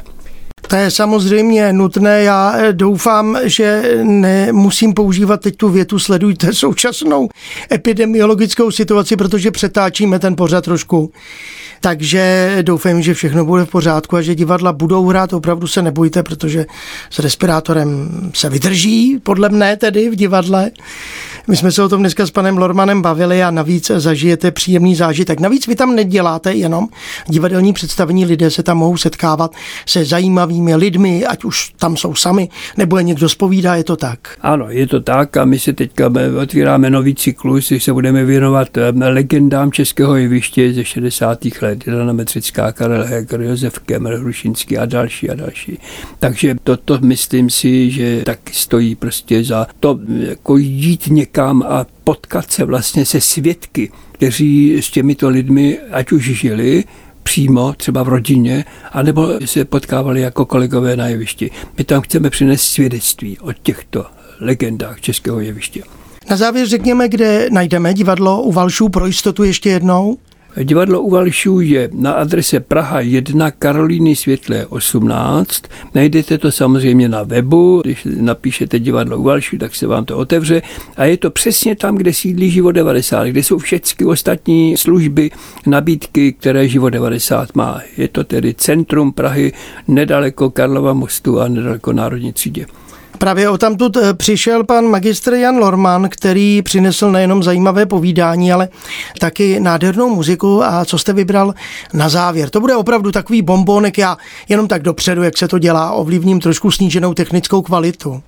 To 0.71 0.77
je 0.77 0.91
samozřejmě 0.91 1.73
nutné. 1.73 2.23
Já 2.23 2.53
eh, 2.57 2.73
doufám, 2.73 3.37
že 3.43 3.95
nemusím 4.03 4.93
používat 4.93 5.41
teď 5.41 5.57
tu 5.57 5.69
větu 5.69 5.99
sledujte 5.99 6.53
současnou 6.53 7.29
epidemiologickou 7.71 8.71
situaci, 8.71 9.15
protože 9.15 9.51
přetáčíme 9.51 10.19
ten 10.19 10.35
pořad 10.35 10.63
trošku. 10.63 11.11
Takže 11.83 12.57
doufám, 12.61 13.01
že 13.01 13.13
všechno 13.13 13.45
bude 13.45 13.65
v 13.65 13.69
pořádku 13.69 14.15
a 14.15 14.21
že 14.21 14.35
divadla 14.35 14.73
budou 14.73 15.05
hrát. 15.05 15.33
Opravdu 15.33 15.67
se 15.67 15.81
nebojte, 15.81 16.23
protože 16.23 16.65
s 17.09 17.19
respirátorem 17.19 18.09
se 18.33 18.49
vydrží, 18.49 19.19
podle 19.23 19.49
mne 19.49 19.77
tedy 19.77 20.09
v 20.09 20.15
divadle. 20.15 20.71
My 21.47 21.57
jsme 21.57 21.71
se 21.71 21.83
o 21.83 21.89
tom 21.89 21.99
dneska 21.99 22.25
s 22.25 22.31
panem 22.31 22.57
Lormanem 22.57 23.01
bavili 23.01 23.43
a 23.43 23.51
navíc 23.51 23.91
zažijete 23.95 24.51
příjemný 24.51 24.95
zážitek. 24.95 25.39
Navíc 25.39 25.67
vy 25.67 25.75
tam 25.75 25.95
neděláte 25.95 26.53
jenom 26.53 26.87
divadelní 27.27 27.73
představení, 27.73 28.25
lidé 28.25 28.51
se 28.51 28.63
tam 28.63 28.77
mohou 28.77 28.97
setkávat 28.97 29.55
se 29.85 30.05
zajímavými 30.05 30.60
lidmi, 30.75 31.25
ať 31.25 31.43
už 31.43 31.73
tam 31.79 31.97
jsou 31.97 32.15
sami, 32.15 32.49
nebo 32.77 32.97
je 32.97 33.03
někdo 33.03 33.29
zpovídá, 33.29 33.75
je 33.75 33.83
to 33.83 33.95
tak? 33.95 34.19
Ano, 34.41 34.69
je 34.69 34.87
to 34.87 34.99
tak 34.99 35.37
a 35.37 35.45
my 35.45 35.59
se 35.59 35.73
teďka 35.73 36.11
otvíráme 36.41 36.89
nový 36.89 37.15
cyklus, 37.15 37.69
když 37.69 37.83
se 37.83 37.93
budeme 37.93 38.25
věnovat 38.25 38.77
eh, 38.77 38.91
legendám 38.91 39.71
českého 39.71 40.15
jeviště 40.15 40.73
ze 40.73 40.85
60. 40.85 41.39
let. 41.61 41.87
Jana 41.87 42.13
Metrická, 42.13 42.71
Karel 42.71 43.03
Heger, 43.03 43.41
Josef 43.41 43.79
Kemmer, 43.79 44.13
Hrušinský 44.13 44.77
a 44.77 44.85
další 44.85 45.29
a 45.29 45.35
další. 45.35 45.79
Takže 46.19 46.55
toto 46.63 46.97
myslím 47.01 47.49
si, 47.49 47.91
že 47.91 48.21
tak 48.25 48.39
stojí 48.51 48.95
prostě 48.95 49.43
za 49.43 49.67
to 49.79 49.99
jako 50.29 50.57
jít 50.57 51.07
někam 51.07 51.41
někam 51.41 51.63
a 51.63 51.85
potkat 52.03 52.51
se 52.51 52.65
vlastně 52.65 53.05
se 53.05 53.21
svědky, 53.21 53.91
kteří 54.11 54.77
s 54.81 54.91
těmito 54.91 55.29
lidmi, 55.29 55.79
ať 55.91 56.11
už 56.11 56.23
žili, 56.23 56.83
přímo, 57.23 57.73
třeba 57.77 58.03
v 58.03 58.07
rodině, 58.07 58.65
anebo 58.91 59.27
se 59.45 59.65
potkávali 59.65 60.21
jako 60.21 60.45
kolegové 60.45 60.95
na 60.95 61.07
jevišti. 61.07 61.51
My 61.77 61.83
tam 61.83 62.01
chceme 62.01 62.29
přinést 62.29 62.61
svědectví 62.61 63.39
o 63.39 63.53
těchto 63.53 64.05
legendách 64.39 65.01
českého 65.01 65.39
jeviště. 65.39 65.83
Na 66.29 66.37
závěr 66.37 66.67
řekněme, 66.67 67.09
kde 67.09 67.47
najdeme 67.51 67.93
divadlo 67.93 68.41
u 68.41 68.51
Valšů 68.51 68.89
pro 68.89 69.05
jistotu 69.05 69.43
ještě 69.43 69.69
jednou. 69.69 70.17
Divadlo 70.57 71.01
u 71.01 71.09
Valšů 71.09 71.59
je 71.59 71.89
na 71.93 72.11
adrese 72.11 72.59
Praha 72.59 72.99
1 72.99 73.51
Karolíny 73.51 74.15
Světlé 74.15 74.65
18. 74.65 75.63
Najdete 75.95 76.37
to 76.37 76.51
samozřejmě 76.51 77.09
na 77.09 77.23
webu, 77.23 77.81
když 77.83 78.07
napíšete 78.19 78.79
divadlo 78.79 79.17
u 79.17 79.23
Valšů, 79.23 79.57
tak 79.57 79.75
se 79.75 79.87
vám 79.87 80.05
to 80.05 80.17
otevře 80.17 80.61
a 80.97 81.05
je 81.05 81.17
to 81.17 81.31
přesně 81.31 81.75
tam, 81.75 81.95
kde 81.95 82.13
sídlí 82.13 82.51
Život 82.51 82.71
90, 82.71 83.27
kde 83.27 83.43
jsou 83.43 83.57
všechny 83.57 84.05
ostatní 84.05 84.77
služby, 84.77 85.31
nabídky, 85.67 86.33
které 86.33 86.67
Život 86.67 86.89
90 86.89 87.55
má. 87.55 87.81
Je 87.97 88.07
to 88.07 88.23
tedy 88.23 88.53
centrum 88.53 89.11
Prahy, 89.11 89.53
nedaleko 89.87 90.49
Karlova 90.49 90.93
mostu 90.93 91.39
a 91.39 91.47
nedaleko 91.47 91.93
Národní 91.93 92.33
třídě. 92.33 92.65
Právě 93.21 93.49
o 93.49 93.57
tamtud 93.57 93.97
eh, 93.97 94.13
přišel 94.13 94.63
pan 94.63 94.85
magistr 94.85 95.33
Jan 95.33 95.57
Lorman, 95.57 96.09
který 96.09 96.61
přinesl 96.61 97.11
nejenom 97.11 97.43
zajímavé 97.43 97.85
povídání, 97.85 98.53
ale 98.53 98.69
taky 99.19 99.59
nádhernou 99.59 100.15
muziku. 100.15 100.63
A 100.63 100.85
co 100.85 100.97
jste 100.97 101.13
vybral 101.13 101.53
na 101.93 102.09
závěr? 102.09 102.49
To 102.49 102.59
bude 102.59 102.75
opravdu 102.75 103.11
takový 103.11 103.41
bombonek, 103.41 103.97
já 103.97 104.17
jenom 104.49 104.67
tak 104.67 104.81
dopředu, 104.81 105.23
jak 105.23 105.37
se 105.37 105.47
to 105.47 105.59
dělá, 105.59 105.91
ovlivním 105.91 106.39
trošku 106.39 106.71
sníženou 106.71 107.13
technickou 107.13 107.61
kvalitu. 107.61 108.21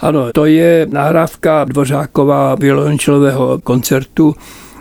Ano, 0.00 0.32
to 0.34 0.44
je 0.44 0.86
nahrávka 0.90 1.64
Dvořáková 1.64 2.54
violončelového 2.54 3.58
koncertu 3.64 4.34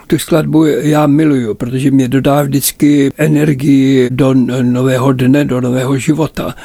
tu 0.07 0.17
skladbu 0.17 0.65
já 0.65 1.07
miluju, 1.07 1.53
protože 1.53 1.91
mě 1.91 2.07
dodá 2.07 2.41
vždycky 2.41 3.11
energii 3.17 4.09
do 4.11 4.33
nového 4.61 5.13
dne, 5.13 5.45
do 5.45 5.61
nového 5.61 5.97
života. 5.97 6.55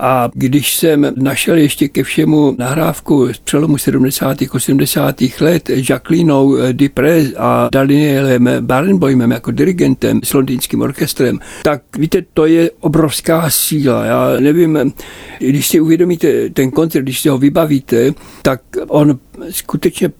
A 0.00 0.30
když 0.34 0.76
jsem 0.76 1.12
našel 1.16 1.56
ještě 1.56 1.88
ke 1.88 2.02
všemu 2.02 2.56
nahrávku 2.58 3.32
z 3.32 3.38
přelomu 3.38 3.78
70. 3.78 4.36
80. 4.50 5.16
let 5.40 5.70
Jacquelineou 5.70 6.56
Dupré 6.72 7.24
a 7.36 7.68
Danielem 7.72 8.48
Barenboimem 8.60 9.30
jako 9.30 9.50
dirigentem 9.50 10.20
s 10.24 10.34
londýnským 10.34 10.80
orchestrem, 10.80 11.38
tak 11.62 11.82
víte, 11.98 12.22
to 12.34 12.46
je 12.46 12.70
obrovská 12.80 13.50
síla. 13.50 14.04
Já 14.04 14.40
nevím, 14.40 14.92
když 15.38 15.68
si 15.68 15.80
uvědomíte 15.80 16.50
ten 16.50 16.70
koncert, 16.70 17.02
když 17.02 17.20
si 17.20 17.28
ho 17.28 17.38
vybavíte, 17.38 18.10
tak 18.42 18.60
on 18.88 19.18
skutečně 19.50 20.10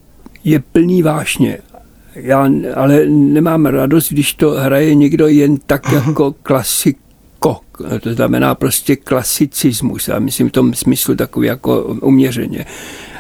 je 0.45 0.59
plný 0.73 1.03
vášně 1.03 1.59
já 2.15 2.51
ale 2.75 3.07
nemám 3.07 3.67
radost, 3.67 4.13
když 4.13 4.35
to 4.35 4.51
hraje 4.51 4.95
někdo 4.95 5.27
jen 5.27 5.57
tak 5.67 5.93
jako 5.93 6.35
klasik 6.43 6.99
kok, 7.39 7.65
to 8.01 8.15
znamená 8.15 8.55
prostě 8.55 8.97
klasicismus, 8.97 10.09
já 10.09 10.19
myslím 10.19 10.49
v 10.49 10.53
tom 10.53 10.75
smyslu 10.75 11.15
takový 11.15 11.47
jako 11.47 11.83
uměřeně. 11.83 12.67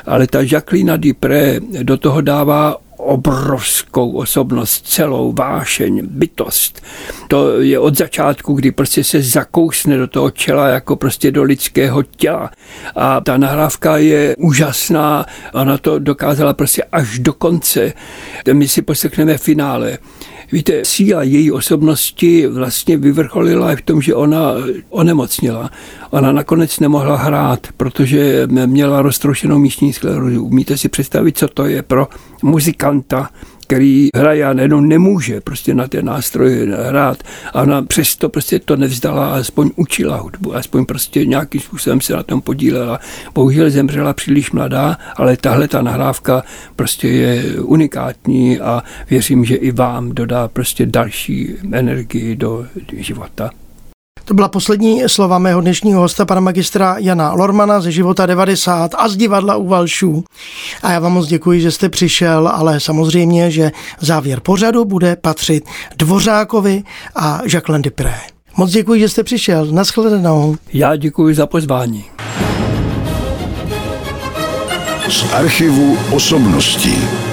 Ale 0.07 0.27
ta 0.27 0.39
Jacqueline 0.41 0.99
Dupré 0.99 1.61
do 1.83 1.97
toho 1.97 2.21
dává 2.21 2.77
obrovskou 2.99 4.11
osobnost, 4.11 4.87
celou 4.87 5.33
vášeň, 5.33 6.07
bytost. 6.07 6.83
To 7.29 7.61
je 7.61 7.79
od 7.79 7.99
začátku, 7.99 8.55
kdy 8.55 8.71
prostě 8.71 9.05
se 9.05 9.23
zakousne 9.23 9.97
do 9.97 10.07
toho 10.07 10.31
čela 10.31 10.69
jako 10.69 10.97
prostě 10.97 11.31
do 11.31 11.43
lidského 11.43 12.03
těla. 12.03 12.51
A 12.95 13.21
ta 13.21 13.37
nahrávka 13.37 13.97
je 13.97 14.37
úžasná, 14.37 15.27
ona 15.53 15.79
to 15.79 15.99
dokázala 15.99 16.55
prostě 16.55 16.85
až 16.93 17.19
do 17.19 17.33
konce. 17.33 17.93
My 18.53 18.69
si 18.69 18.83
poslechneme 18.83 19.39
finále. 19.39 19.99
Víte, 20.53 20.85
síla 20.85 21.23
její 21.23 21.53
osobnosti 21.53 22.47
vlastně 22.47 22.97
vyvrcholila 22.97 23.77
v 23.77 23.83
tom, 23.83 24.03
že 24.03 24.15
ona 24.15 24.53
onemocnila. 24.89 25.71
Ona 26.11 26.33
nakonec 26.33 26.81
nemohla 26.81 27.17
hrát, 27.17 27.67
protože 27.77 28.47
měla 28.47 29.03
roztroušenou 29.03 29.59
místní 29.59 29.93
sklerózu. 29.93 30.45
Umíte 30.45 30.77
si 30.77 30.89
představit, 30.89 31.39
co 31.39 31.49
to 31.49 31.67
je 31.67 31.83
pro 31.83 32.09
muzikanta, 32.43 33.31
který 33.69 34.09
hraje 34.17 34.45
a 34.45 34.53
nejenom 34.53 34.89
nemůže 34.89 35.41
prostě 35.41 35.75
na 35.75 35.89
ten 35.89 36.05
nástroj 36.05 36.69
hrát. 36.89 37.23
A 37.53 37.63
ona 37.63 37.83
přesto 37.83 38.29
prostě 38.29 38.59
to 38.59 38.77
nevzdala 38.77 39.27
a 39.27 39.37
aspoň 39.37 39.71
učila 39.77 40.17
hudbu, 40.17 40.57
aspoň 40.57 40.85
prostě 40.85 41.27
nějakým 41.27 41.61
způsobem 41.61 42.01
se 42.01 42.13
na 42.13 42.23
tom 42.23 42.41
podílela. 42.41 43.01
Bohužel 43.35 43.71
zemřela 43.71 44.13
příliš 44.13 44.51
mladá, 44.51 44.97
ale 45.17 45.37
tahle 45.37 45.69
ta 45.69 45.83
nahrávka 45.83 46.43
prostě 46.77 47.09
je 47.09 47.61
unikátní 47.61 48.61
a 48.61 48.83
věřím, 49.11 49.45
že 49.45 49.57
i 49.57 49.71
vám 49.71 50.13
dodá 50.13 50.49
prostě 50.49 50.87
další 50.87 51.55
energii 51.73 52.37
do 52.37 52.67
života. 52.97 53.51
To 54.29 54.35
byla 54.35 54.49
poslední 54.49 55.03
slova 55.07 55.39
mého 55.39 55.61
dnešního 55.61 56.01
hosta, 56.01 56.25
pana 56.25 56.41
magistra 56.41 56.97
Jana 56.99 57.33
Lormana 57.33 57.81
ze 57.81 57.93
života 57.93 58.27
90 58.27 58.95
a 58.99 59.09
z 59.09 59.17
divadla 59.17 59.57
u 59.57 59.69
Valšů. 59.69 60.25
A 60.83 60.93
já 60.93 60.99
vám 60.99 61.13
moc 61.13 61.27
děkuji, 61.27 61.61
že 61.61 61.71
jste 61.71 61.89
přišel, 61.89 62.49
ale 62.49 62.81
samozřejmě, 62.81 63.51
že 63.51 63.71
závěr 64.01 64.41
pořadu 64.41 64.85
bude 64.85 65.17
patřit 65.17 65.65
Dvořákovi 65.97 66.83
a 67.17 67.41
Jacqueline 67.53 67.83
Dupré. 67.83 68.21
Moc 68.57 68.71
děkuji, 68.71 69.01
že 69.01 69.09
jste 69.09 69.25
přišel. 69.25 69.67
Naschledanou. 69.67 70.57
Já 70.73 70.97
děkuji 70.97 71.35
za 71.35 71.47
pozvání. 71.47 72.05
Z 75.09 75.33
archivu 75.33 75.99
osobností. 76.11 77.28